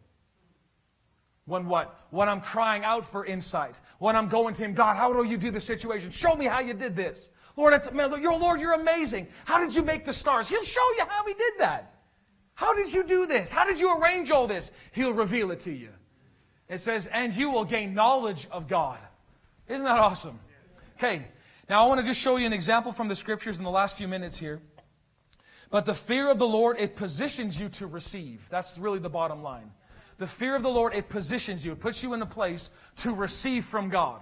[1.45, 1.99] When what?
[2.11, 3.79] When I'm crying out for insight.
[3.99, 6.11] When I'm going to Him, God, how do you do the situation?
[6.11, 7.29] Show me how you did this.
[7.55, 9.27] Lord, it's, man, you're, Lord, you're amazing.
[9.45, 10.47] How did you make the stars?
[10.47, 11.93] He'll show you how He did that.
[12.53, 13.51] How did you do this?
[13.51, 14.71] How did you arrange all this?
[14.91, 15.89] He'll reveal it to you.
[16.69, 18.99] It says, and you will gain knowledge of God.
[19.67, 20.39] Isn't that awesome?
[20.97, 21.25] Okay,
[21.69, 23.97] now I want to just show you an example from the scriptures in the last
[23.97, 24.61] few minutes here.
[25.69, 28.47] But the fear of the Lord, it positions you to receive.
[28.49, 29.71] That's really the bottom line.
[30.17, 33.13] The fear of the Lord, it positions you, it puts you in a place to
[33.13, 34.21] receive from God.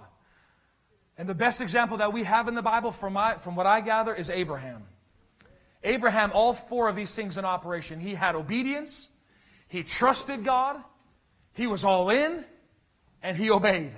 [1.16, 3.80] And the best example that we have in the Bible, from, my, from what I
[3.80, 4.82] gather, is Abraham.
[5.82, 8.00] Abraham, all four of these things in operation.
[8.00, 9.08] He had obedience,
[9.68, 10.82] he trusted God,
[11.54, 12.44] he was all in,
[13.22, 13.92] and he obeyed.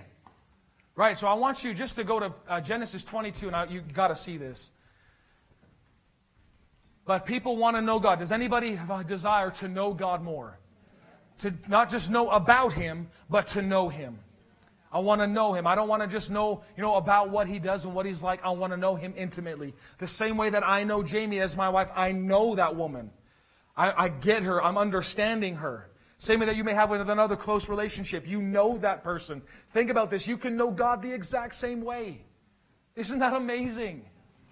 [0.94, 3.80] Right, so I want you just to go to uh, Genesis 22, and I, you
[3.80, 4.70] got to see this.
[7.08, 8.18] But people want to know God.
[8.18, 10.58] Does anybody have a desire to know God more?
[11.38, 14.18] To not just know about Him, but to know Him.
[14.92, 15.66] I want to know Him.
[15.66, 18.22] I don't want to just know, you know, about what He does and what He's
[18.22, 18.44] like.
[18.44, 19.72] I want to know Him intimately.
[19.96, 23.10] The same way that I know Jamie as my wife, I know that woman.
[23.74, 24.62] I, I get her.
[24.62, 25.88] I'm understanding her.
[26.18, 28.28] Same way that you may have with another close relationship.
[28.28, 29.40] You know that person.
[29.70, 30.28] Think about this.
[30.28, 32.20] You can know God the exact same way.
[32.96, 34.04] Isn't that amazing?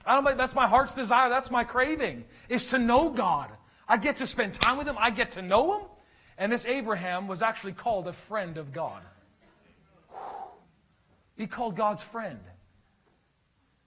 [0.07, 1.28] I don't that's my heart's desire.
[1.28, 3.50] That's my craving is to know God.
[3.88, 4.96] I get to spend time with Him.
[4.98, 5.86] I get to know Him.
[6.38, 9.02] And this Abraham was actually called a friend of God.
[11.36, 12.40] He called God's friend.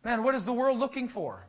[0.04, 1.46] Man, what is the world looking for?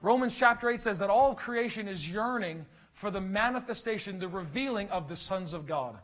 [0.00, 4.88] Romans chapter 8 says that all of creation is yearning for the manifestation, the revealing
[4.90, 5.98] of the sons of God.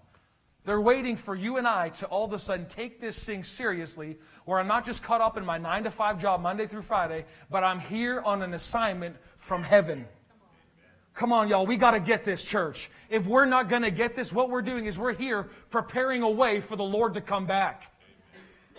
[0.64, 4.16] They're waiting for you and I to all of a sudden take this thing seriously,
[4.46, 7.26] where I'm not just caught up in my nine to five job Monday through Friday,
[7.50, 10.06] but I'm here on an assignment from heaven.
[11.12, 12.90] Come on, y'all, we got to get this, church.
[13.08, 16.30] If we're not going to get this, what we're doing is we're here preparing a
[16.30, 17.92] way for the Lord to come back.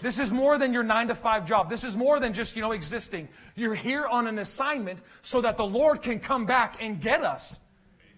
[0.01, 1.69] This is more than your nine to five job.
[1.69, 3.29] This is more than just, you know, existing.
[3.55, 7.61] You're here on an assignment so that the Lord can come back and get us.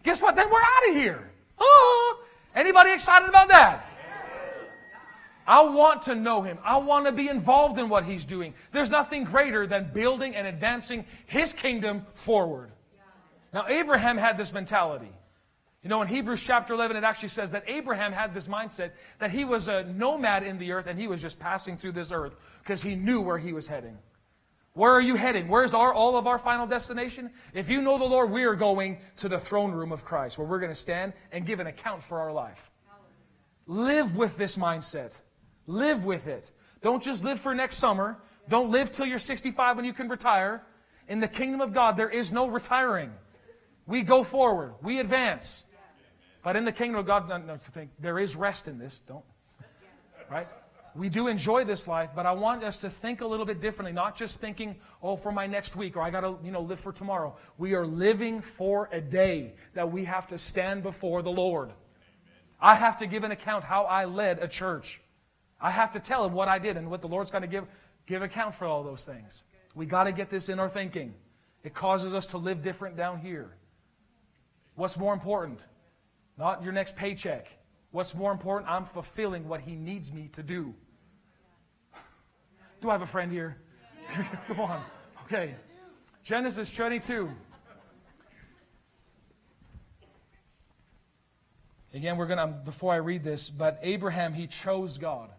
[0.02, 0.36] Guess what?
[0.36, 1.30] Then we're out of here.
[1.60, 2.24] Oh,
[2.56, 3.86] anybody excited about that?
[5.48, 6.58] I want to know him.
[6.64, 8.54] I want to be involved in what he's doing.
[8.74, 12.72] There's nothing greater than building and advancing his kingdom forward.
[13.54, 15.12] Now, Abraham had this mentality.
[15.84, 19.32] You know, in Hebrews chapter 11, it actually says that Abraham had this mindset that
[19.32, 22.36] he was a nomad in the earth and he was just passing through this earth
[22.62, 23.98] because he knew where he was heading.
[24.78, 25.48] Where are you heading?
[25.48, 27.32] Where's our, all of our final destination?
[27.52, 30.46] If you know the Lord, we are going to the throne room of Christ, where
[30.46, 32.70] we're going to stand and give an account for our life.
[33.66, 35.20] Live with this mindset.
[35.66, 36.52] Live with it.
[36.84, 38.20] Don't just live for next summer.
[38.50, 40.62] Don't live till you're 65 when you can retire.
[41.08, 43.12] In the kingdom of God, there is no retiring.
[43.88, 44.76] We go forward.
[44.84, 45.64] We advance.
[46.44, 49.00] But in the kingdom of God, no, no, think, there is rest in this.
[49.00, 49.26] Don't.
[50.30, 50.48] Right?
[50.98, 53.92] We do enjoy this life, but I want us to think a little bit differently,
[53.92, 56.80] not just thinking, oh, for my next week, or I got to, you know, live
[56.80, 57.36] for tomorrow.
[57.58, 61.72] We are living for a day that we have to stand before the Lord.
[62.60, 65.00] I have to give an account how I led a church.
[65.62, 67.66] I have to tell him what I did and what the Lord's going to give,
[68.08, 69.44] give account for all those things.
[69.76, 71.14] We got to get this in our thinking.
[71.64, 73.52] It causes us to live different down here.
[74.76, 75.60] What's more important?
[76.38, 77.52] Not your next paycheck.
[77.92, 78.72] What's more important?
[78.72, 80.74] I'm fulfilling what He needs me to do.
[82.82, 83.58] Do I have a friend here?
[84.48, 84.84] Come on.
[85.26, 85.56] Okay.
[86.24, 87.30] Genesis 22.
[91.94, 95.32] Again, we're going to, before I read this, but Abraham, he chose God.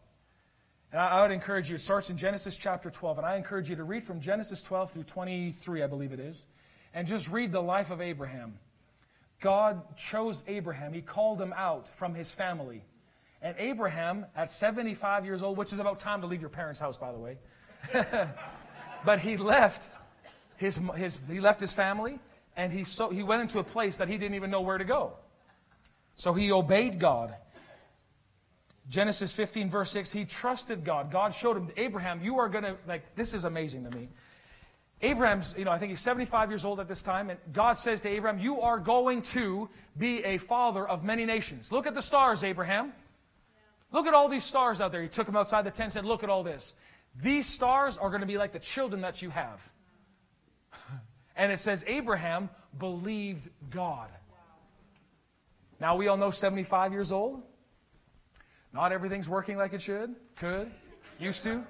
[0.91, 3.71] And I, I, would encourage you, it starts in Genesis chapter 12, and I encourage
[3.71, 6.47] you to read from Genesis 12 through 23, I believe it is.
[6.95, 8.59] and just read the life of Abraham.
[9.41, 12.83] God chose Abraham, He called him out from his family.
[13.41, 16.97] And Abraham, at 75 years old, which is about time to leave your parents' house,
[16.97, 17.39] by the way,
[19.05, 19.91] but he left
[20.57, 22.19] his, his, he left his family
[22.57, 24.85] and he, so, he went into a place that he didn't even know where to
[24.85, 25.13] go.
[26.17, 27.35] So he obeyed God.
[28.89, 31.13] Genesis 15, verse 6, he trusted God.
[31.13, 34.09] God showed him, Abraham, you are going to, like, this is amazing to me.
[35.01, 38.01] Abraham's, you know, I think he's 75 years old at this time, and God says
[38.01, 41.71] to Abraham, You are going to be a father of many nations.
[41.71, 42.93] Look at the stars, Abraham.
[43.91, 45.03] Look at all these stars out there.
[45.03, 46.75] He took them outside the tent and said, Look at all this.
[47.23, 49.61] These stars are going to be like the children that you have.
[51.37, 54.11] and it says, Abraham believed God.
[55.81, 57.43] Now we all know 75 years old.
[58.73, 60.71] Not everything's working like it should, could,
[61.19, 61.65] used to.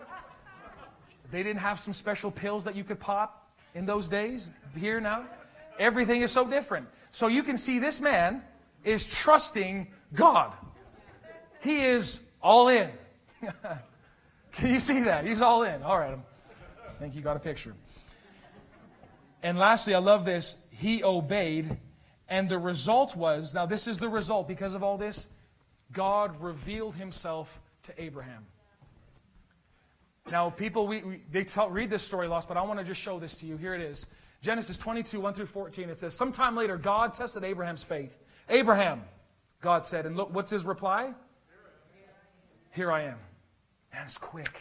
[1.31, 4.51] They didn't have some special pills that you could pop in those days.
[4.77, 5.27] Here now,
[5.79, 6.89] everything is so different.
[7.11, 8.43] So you can see this man
[8.85, 10.53] is trusting God.
[11.61, 12.91] He is all in.
[14.53, 15.25] can you see that?
[15.25, 15.83] He's all in.
[15.83, 16.19] All right.
[16.87, 17.75] I think you got a picture.
[19.43, 20.57] And lastly, I love this.
[20.71, 21.77] He obeyed,
[22.29, 25.29] and the result was now, this is the result because of all this
[25.93, 28.47] God revealed himself to Abraham.
[30.31, 33.01] Now, people, we, we they tell, read this story lost, but I want to just
[33.01, 33.57] show this to you.
[33.57, 34.07] Here it is
[34.43, 35.89] Genesis 22, 1 through 14.
[35.89, 38.17] It says, Sometime later, God tested Abraham's faith.
[38.49, 39.03] Abraham,
[39.61, 41.13] God said, and look, what's his reply?
[42.79, 43.19] Here I am.
[43.93, 44.57] Man, it's quick.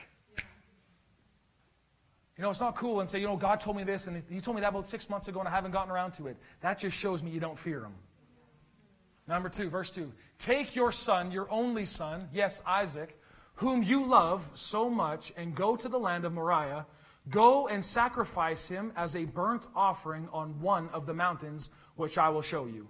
[2.36, 4.42] You know, it's not cool and say, you know, God told me this and He
[4.42, 6.36] told me that about six months ago and I haven't gotten around to it.
[6.62, 7.94] That just shows me you don't fear Him.
[9.28, 10.12] Number two, verse two.
[10.40, 13.22] Take your son, your only son, yes, Isaac,
[13.54, 16.88] whom you love so much, and go to the land of Moriah.
[17.30, 22.30] Go and sacrifice him as a burnt offering on one of the mountains, which I
[22.30, 22.88] will show you.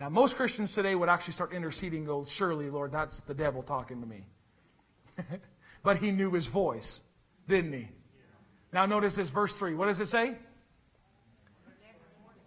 [0.00, 4.02] Now, most Christians today would actually start interceding, go, Surely, Lord, that's the devil talking
[4.02, 4.26] to me.
[5.82, 7.02] but he knew his voice,
[7.48, 7.88] didn't he?
[8.72, 9.74] Now, notice this, verse 3.
[9.74, 10.34] What does it say?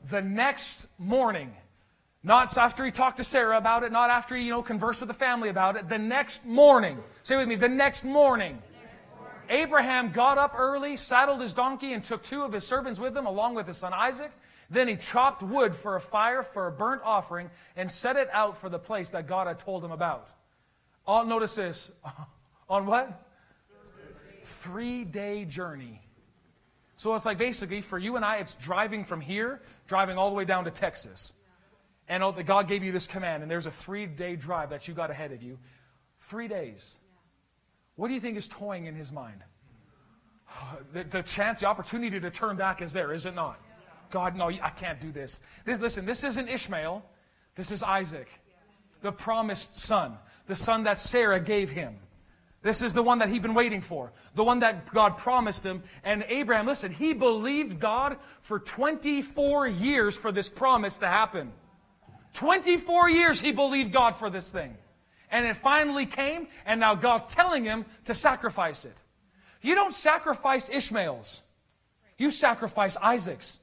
[0.10, 1.54] The next morning.
[2.22, 5.08] Not after he talked to Sarah about it, not after he, you know, conversed with
[5.08, 5.88] the family about it.
[5.88, 7.00] The next morning.
[7.24, 8.62] Say with me, the next morning.
[9.50, 13.26] Abraham got up early, saddled his donkey, and took two of his servants with him,
[13.26, 14.32] along with his son Isaac.
[14.70, 18.58] Then he chopped wood for a fire for a burnt offering and set it out
[18.58, 20.30] for the place that God had told him about.
[21.08, 21.90] All notice this.
[22.70, 23.26] On what?
[24.44, 26.02] Three day journey.
[26.96, 30.36] So it's like basically for you and I, it's driving from here, driving all the
[30.36, 31.34] way down to Texas
[32.10, 35.12] and God gave you this command, and there's a three day drive that you got
[35.12, 35.60] ahead of you.
[36.22, 37.00] Three days.
[37.96, 39.42] What do you think is toying in his mind?
[40.92, 43.60] The, the chance, the opportunity to turn back is there, is it not?
[44.10, 45.40] God, no, I can't do this.
[45.66, 45.78] this.
[45.78, 47.06] Listen, this isn't Ishmael.
[47.56, 48.28] This is Isaac,
[49.04, 50.18] the promised son,
[50.48, 51.98] the son that Sarah gave him.
[52.62, 55.82] This is the one that he'd been waiting for, the one that God promised him.
[56.04, 61.54] And Abraham, listen, he believed God for 24 years for this promise to happen.
[62.34, 64.76] 24 years he believed God for this thing.
[65.32, 68.98] And it finally came, and now God's telling him to sacrifice it.
[69.62, 71.42] You don't sacrifice Ishmael's,
[72.18, 73.60] you sacrifice Isaac's.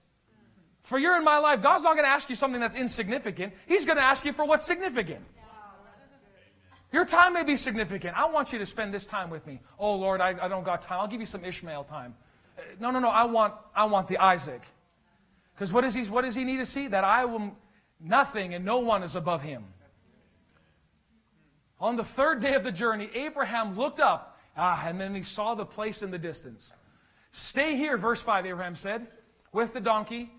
[0.83, 3.53] For you're in my life, God's not going to ask you something that's insignificant.
[3.67, 5.21] He's going to ask you for what's significant.
[6.97, 8.17] Your time may be significant.
[8.17, 9.61] I want you to spend this time with me.
[9.79, 10.99] Oh Lord, I, I don't got time.
[11.01, 12.15] I'll give you some Ishmael time.
[12.57, 13.11] Uh, no, no, no.
[13.11, 14.63] I want, I want the Isaac.
[15.55, 16.89] Because what, he, what does he need to see?
[16.89, 17.55] That I will
[18.01, 19.65] Nothing and no one is above him.
[21.79, 25.55] On the third day of the journey, Abraham looked up, ah, and then he saw
[25.55, 26.75] the place in the distance.
[27.31, 29.07] Stay here, verse 5, Abraham said,
[29.53, 30.33] with the donkey.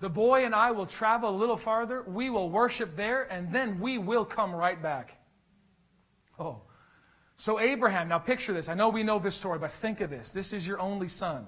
[0.00, 2.02] The boy and I will travel a little farther.
[2.02, 5.16] We will worship there, and then we will come right back.
[6.42, 6.62] Oh.
[7.36, 8.68] So, Abraham, now picture this.
[8.68, 10.32] I know we know this story, but think of this.
[10.32, 11.46] This is your only son.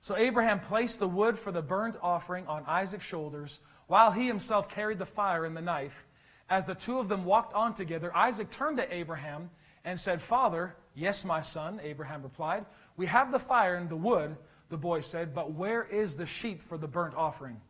[0.00, 4.68] So, Abraham placed the wood for the burnt offering on Isaac's shoulders while he himself
[4.68, 6.06] carried the fire and the knife,
[6.48, 9.50] as the two of them walked on together, Isaac turned to Abraham
[9.84, 12.66] and said, Father, yes, my son, Abraham replied.
[12.96, 14.36] We have the fire and the wood,
[14.68, 17.60] the boy said, but where is the sheep for the burnt offering?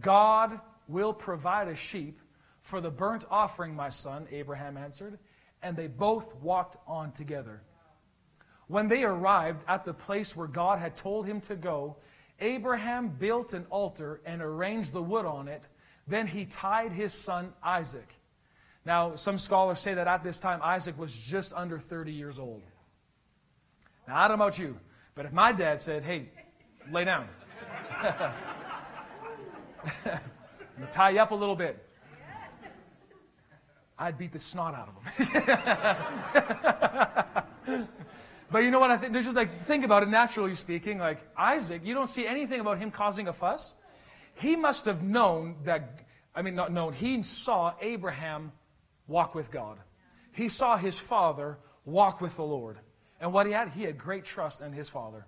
[0.00, 2.20] God will provide a sheep
[2.64, 5.18] for the burnt offering, my son, Abraham answered.
[5.62, 7.62] And they both walked on together.
[8.66, 11.96] When they arrived at the place where God had told him to go,
[12.40, 15.68] Abraham built an altar and arranged the wood on it.
[16.08, 18.08] Then he tied his son Isaac.
[18.86, 22.62] Now, some scholars say that at this time Isaac was just under 30 years old.
[24.08, 24.78] Now, I don't know about you,
[25.14, 26.30] but if my dad said, hey,
[26.90, 27.28] lay down,
[28.00, 28.32] I'm
[30.04, 31.86] going to tie you up a little bit.
[33.98, 34.96] I'd beat the snot out of
[37.74, 37.88] him.
[38.50, 39.12] but you know what I think?
[39.12, 40.98] There's just like, think about it naturally speaking.
[40.98, 43.74] Like Isaac, you don't see anything about him causing a fuss.
[44.34, 46.00] He must have known that,
[46.34, 48.50] I mean, not known, he saw Abraham
[49.06, 49.78] walk with God.
[50.32, 52.78] He saw his father walk with the Lord.
[53.20, 55.26] And what he had, he had great trust in his father.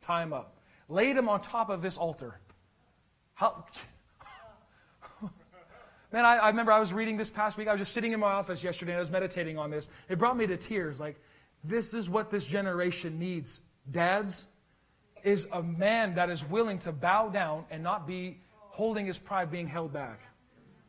[0.00, 0.56] Tie him up.
[0.88, 2.40] Laid him on top of this altar.
[3.34, 3.66] How,
[6.12, 7.68] Man, I, I, remember I was reading this past week.
[7.68, 9.88] I was just sitting in my office yesterday and I was meditating on this.
[10.08, 11.00] It brought me to tears.
[11.00, 11.20] Like,
[11.64, 13.60] this is what this generation needs.
[13.90, 14.46] Dads,
[15.22, 19.50] is a man that is willing to bow down and not be holding his pride
[19.50, 20.20] being held back.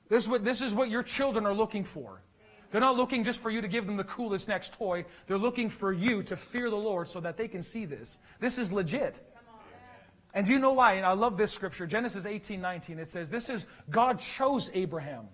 [0.10, 2.22] This is what, this is what your children are looking for.
[2.72, 5.06] They're not looking just for you to give them the coolest next toy.
[5.28, 8.20] They're looking for you to fear the Lord so that they can see this.
[8.40, 9.22] This is legit.
[10.34, 10.94] And do you know why?
[10.94, 13.00] And I love this scripture, Genesis 18, 19.
[13.00, 15.28] It says, This is God chose Abraham.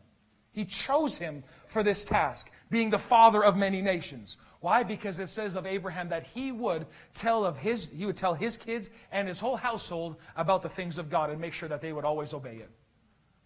[0.51, 4.37] He chose him for this task, being the father of many nations.
[4.61, 4.83] Why?
[4.83, 8.57] Because it says of Abraham that he would tell of his he would tell his
[8.57, 11.91] kids and his whole household about the things of God and make sure that they
[11.91, 12.69] would always obey it.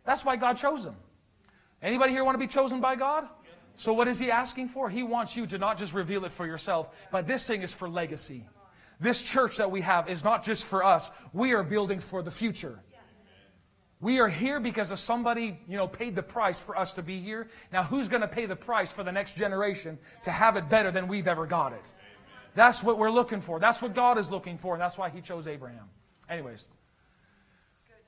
[0.05, 0.95] That's why God chose him.
[1.81, 3.27] Anybody here want to be chosen by God?
[3.75, 4.89] So what is he asking for?
[4.89, 7.89] He wants you to not just reveal it for yourself, but this thing is for
[7.89, 8.45] legacy.
[8.99, 11.11] This church that we have is not just for us.
[11.31, 12.79] We are building for the future.
[14.01, 17.19] We are here because of somebody, you know, paid the price for us to be
[17.19, 17.49] here.
[17.71, 20.89] Now, who's going to pay the price for the next generation to have it better
[20.89, 21.93] than we've ever got it?
[22.55, 23.59] That's what we're looking for.
[23.59, 25.89] That's what God is looking for, and that's why He chose Abraham.
[26.29, 26.67] Anyways.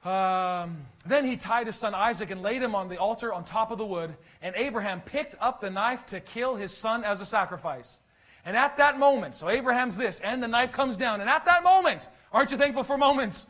[0.04, 3.70] Um, then he tied his son Isaac and laid him on the altar on top
[3.70, 7.26] of the wood, and Abraham picked up the knife to kill his son as a
[7.26, 8.00] sacrifice.
[8.46, 11.64] And at that moment, so Abraham's this, and the knife comes down, and at that
[11.64, 13.46] moment, aren't you thankful for moments?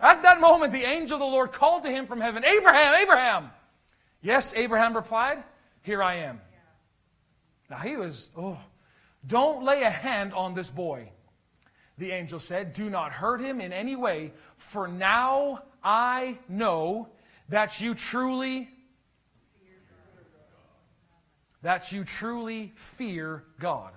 [0.00, 3.50] At that moment, the angel of the Lord called to him from heaven, Abraham, Abraham!
[4.22, 5.42] Yes, Abraham replied,
[5.82, 6.40] Here I am.
[7.70, 8.58] Now he was, oh,
[9.26, 11.10] don't lay a hand on this boy.
[11.98, 17.08] The angel said, Do not hurt him in any way, for now I know
[17.48, 18.70] that you truly
[21.62, 23.92] that you truly fear God.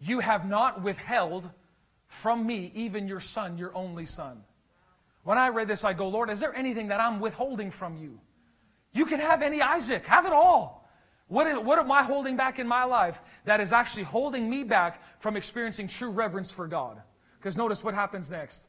[0.00, 1.50] You have not withheld
[2.06, 4.42] from me even your son, your only son.
[5.24, 8.20] When I read this, I go, Lord, is there anything that I'm withholding from you?
[8.92, 10.88] You can have any Isaac, have it all.
[11.26, 14.64] What, is, what am I holding back in my life that is actually holding me
[14.64, 17.02] back from experiencing true reverence for God?
[17.38, 18.66] Because notice what happens next.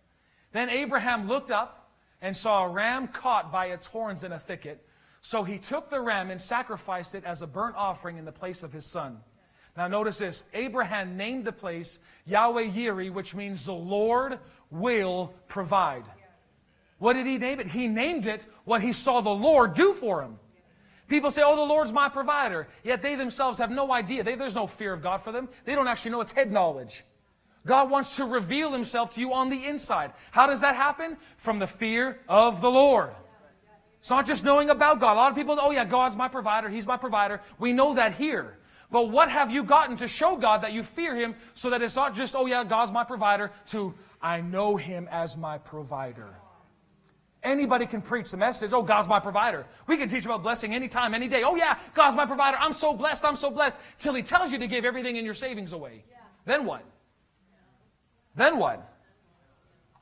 [0.51, 4.85] Then Abraham looked up and saw a ram caught by its horns in a thicket.
[5.21, 8.63] So he took the ram and sacrificed it as a burnt offering in the place
[8.63, 9.19] of his son.
[9.79, 10.43] Now notice this.
[10.53, 14.37] Abraham named the place Yahweh Yireh, which means the Lord
[14.69, 16.03] will provide.
[16.97, 17.67] What did he name it?
[17.67, 20.37] He named it what he saw the Lord do for him.
[21.07, 22.67] People say, oh, the Lord's my provider.
[22.83, 24.21] Yet they themselves have no idea.
[24.21, 25.47] They, there's no fear of God for them.
[25.63, 27.05] They don't actually know it's head knowledge.
[27.65, 30.11] God wants to reveal himself to you on the inside.
[30.31, 31.15] How does that happen?
[31.37, 33.11] From the fear of the Lord.
[34.01, 35.13] It's not just knowing about God.
[35.13, 36.67] A lot of people, oh yeah, God's my provider.
[36.67, 37.39] He's my provider.
[37.59, 38.58] We know that here.
[38.91, 41.95] But what have you gotten to show God that you fear Him so that it's
[41.95, 46.35] not just, oh yeah, God's my provider, to, I know Him as my provider.
[47.41, 49.65] Anybody can preach the message, oh, God's my provider.
[49.87, 51.43] We can teach about blessing anytime, any day.
[51.45, 52.57] Oh, yeah, God's my provider.
[52.59, 53.77] I'm so blessed, I'm so blessed.
[53.97, 56.03] Till He tells you to give everything in your savings away.
[56.09, 56.17] Yeah.
[56.45, 56.83] Then what?
[58.35, 58.93] Then what?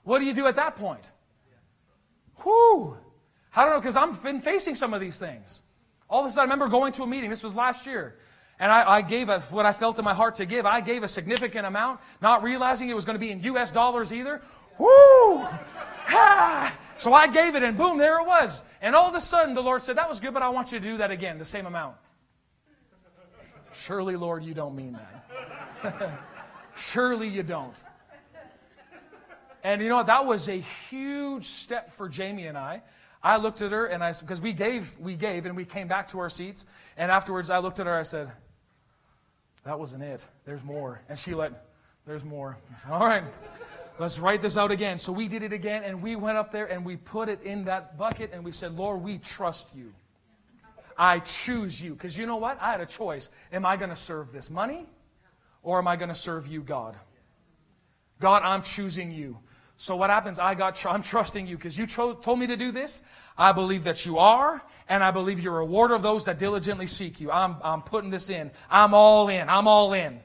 [0.04, 1.12] What do you do at that point?
[2.44, 2.98] Whew.
[3.56, 5.62] I don't know, because I've been facing some of these things.
[6.10, 7.30] All of a sudden, I remember going to a meeting.
[7.30, 8.18] This was last year.
[8.60, 10.66] And I, I gave a, what I felt in my heart to give.
[10.66, 13.72] I gave a significant amount, not realizing it was going to be in U.S.
[13.72, 14.42] dollars either.
[14.80, 15.48] Woo!
[16.98, 18.62] So I gave it, and boom, there it was.
[18.82, 20.80] And all of a sudden, the Lord said, That was good, but I want you
[20.80, 21.96] to do that again, the same amount.
[23.72, 24.98] Surely, Lord, you don't mean
[25.84, 26.20] that.
[26.76, 27.84] Surely you don't.
[29.64, 30.08] And you know what?
[30.08, 32.82] That was a huge step for Jamie and I.
[33.22, 36.08] I looked at her and I because we gave, we gave, and we came back
[36.10, 36.66] to our seats.
[36.96, 37.96] And afterwards, I looked at her.
[37.96, 38.32] I said,
[39.68, 40.26] that wasn't it.
[40.46, 41.02] There's more.
[41.10, 41.66] And she let,
[42.06, 42.58] there's more.
[42.78, 43.24] Said, All right,
[44.00, 44.98] let's write this out again.
[44.98, 47.66] So we did it again, and we went up there and we put it in
[47.66, 49.92] that bucket, and we said, Lord, we trust you.
[50.98, 51.92] I choose you.
[51.92, 52.58] Because you know what?
[52.62, 53.30] I had a choice.
[53.52, 54.86] Am I going to serve this money,
[55.64, 56.96] or am I going to serve you, God?
[58.22, 59.38] God, I'm choosing you.
[59.78, 60.40] So what happens?
[60.40, 63.04] I got, I'm trusting you because you told me to do this.
[63.38, 66.88] I believe that you are, and I believe you're a rewarder of those that diligently
[66.88, 67.32] seek you.
[67.32, 68.50] I'm, I'm putting this in.
[68.72, 69.48] I'm all in.
[69.48, 70.20] I'm all in.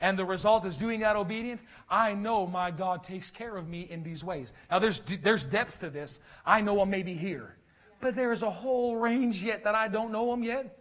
[0.00, 3.88] and the result is doing that obedient, I know my God takes care of me
[3.90, 4.52] in these ways.
[4.70, 6.20] Now, there's, there's depths to this.
[6.44, 7.56] I know I'm maybe here.
[8.00, 10.78] But there's a whole range yet that I don't know Him yet.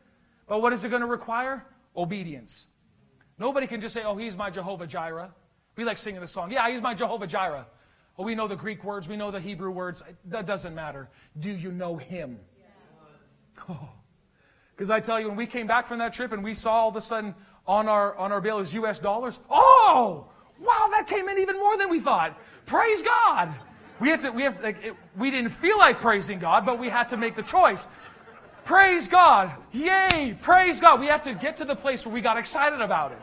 [0.48, 1.66] But what is it going to require?
[1.96, 2.68] Obedience.
[3.40, 5.34] Nobody can just say, oh, He's my Jehovah Jireh.
[5.76, 6.52] We like singing the song.
[6.52, 7.66] Yeah, He's my Jehovah Jireh.
[8.18, 10.04] Oh, we know the Greek words, we know the Hebrew words.
[10.26, 11.10] That doesn't matter.
[11.40, 12.40] Do you know Him?
[13.56, 14.94] Because oh.
[14.94, 16.96] I tell you, when we came back from that trip and we saw all of
[16.96, 17.36] a sudden
[17.68, 19.00] on our on our bill is U.S.
[19.00, 19.40] dollars.
[19.50, 22.40] Oh, wow, that came in even more than we thought.
[22.66, 23.54] Praise God.
[24.00, 24.32] We had to.
[24.32, 24.62] We have.
[24.64, 27.88] Like, it, we didn't feel like praising God, but we had to make the choice.
[28.64, 29.54] Praise God.
[29.72, 30.38] Yay.
[30.42, 31.00] Praise God.
[31.00, 33.22] We had to get to the place where we got excited about it.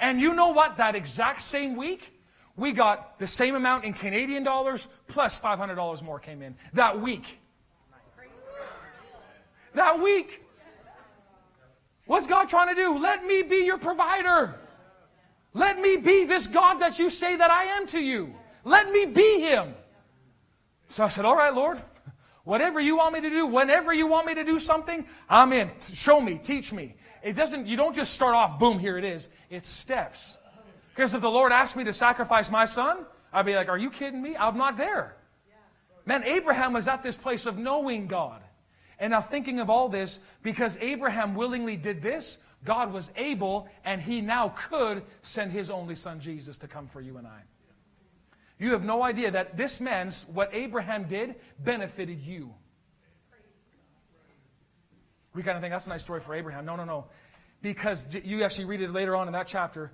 [0.00, 0.78] And you know what?
[0.78, 2.11] That exact same week,
[2.56, 7.38] we got the same amount in Canadian dollars plus $500 more came in that week.
[9.74, 10.42] That week.
[12.06, 12.98] What's God trying to do?
[12.98, 14.54] Let me be your provider.
[15.54, 18.34] Let me be this God that you say that I am to you.
[18.64, 19.74] Let me be Him.
[20.88, 21.80] So I said, All right, Lord,
[22.44, 25.70] whatever you want me to do, whenever you want me to do something, I'm in.
[25.94, 26.96] Show me, teach me.
[27.22, 29.28] It doesn't, you don't just start off, boom, here it is.
[29.48, 30.36] It's steps.
[30.94, 33.90] Because if the Lord asked me to sacrifice my son, I'd be like, Are you
[33.90, 34.36] kidding me?
[34.36, 35.16] I'm not there.
[36.04, 38.42] Man, Abraham was at this place of knowing God.
[38.98, 44.00] And now, thinking of all this, because Abraham willingly did this, God was able and
[44.00, 47.40] he now could send his only son Jesus to come for you and I.
[48.58, 52.54] You have no idea that this man's, what Abraham did, benefited you.
[55.34, 56.64] We kind of think that's a nice story for Abraham.
[56.64, 57.06] No, no, no.
[57.60, 59.92] Because you actually read it later on in that chapter.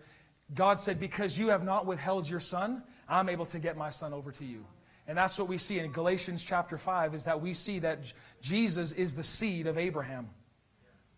[0.55, 4.13] God said, Because you have not withheld your son, I'm able to get my son
[4.13, 4.65] over to you.
[5.07, 8.93] And that's what we see in Galatians chapter 5 is that we see that Jesus
[8.93, 10.29] is the seed of Abraham.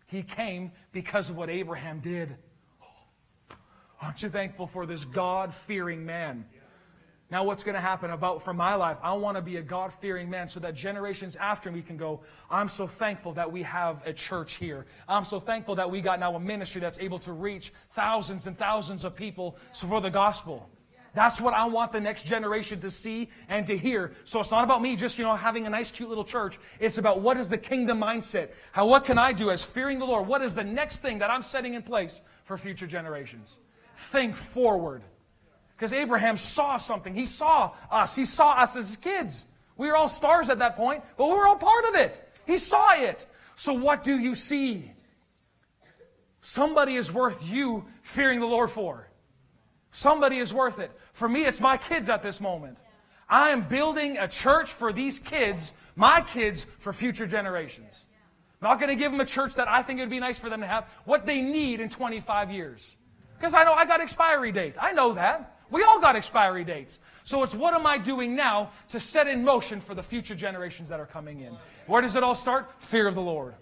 [0.06, 2.36] He came because of what Abraham did.
[4.00, 6.46] Aren't you thankful for this God fearing man?
[7.30, 8.98] Now, what's going to happen about for my life?
[9.02, 12.22] I want to be a God fearing man so that generations after me can go,
[12.50, 14.84] I'm so thankful that we have a church here.
[15.08, 18.58] I'm so thankful that we got now a ministry that's able to reach thousands and
[18.58, 20.68] thousands of people for the gospel.
[21.14, 24.12] That's what I want the next generation to see and to hear.
[24.24, 26.58] So it's not about me just, you know, having a nice, cute little church.
[26.78, 28.50] It's about what is the kingdom mindset?
[28.72, 30.26] How, what can I do as fearing the Lord?
[30.26, 33.58] What is the next thing that I'm setting in place for future generations?
[33.96, 35.02] Think forward.
[35.80, 37.14] Because Abraham saw something.
[37.14, 38.14] He saw us.
[38.14, 39.46] He saw us as kids.
[39.78, 42.22] We were all stars at that point, but we were all part of it.
[42.46, 43.26] He saw it.
[43.56, 44.92] So what do you see?
[46.42, 49.08] Somebody is worth you fearing the Lord for.
[49.90, 50.90] Somebody is worth it.
[51.14, 52.76] For me, it's my kids at this moment.
[53.26, 58.04] I am building a church for these kids, my kids, for future generations.
[58.60, 60.38] I'm not going to give them a church that I think it would be nice
[60.38, 62.98] for them to have, what they need in 25 years.
[63.38, 64.74] Because I know I got expiry date.
[64.78, 65.56] I know that.
[65.70, 67.00] We all got expiry dates.
[67.24, 70.88] So it's what am I doing now to set in motion for the future generations
[70.88, 71.56] that are coming in?
[71.86, 72.70] Where does it all start?
[72.82, 73.54] Fear of the Lord.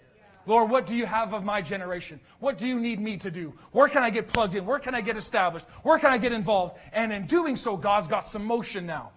[0.45, 2.19] Lord, what do you have of my generation?
[2.39, 3.53] What do you need me to do?
[3.71, 4.65] Where can I get plugged in?
[4.65, 5.67] Where can I get established?
[5.83, 6.77] Where can I get involved?
[6.91, 9.11] And in doing so, God's got some motion now.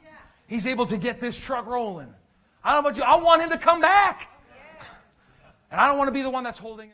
[0.47, 2.13] He's able to get this truck rolling.
[2.63, 3.05] I don't know about you.
[3.05, 4.29] I want him to come back.
[5.71, 6.91] And I don't want to be the one that's holding.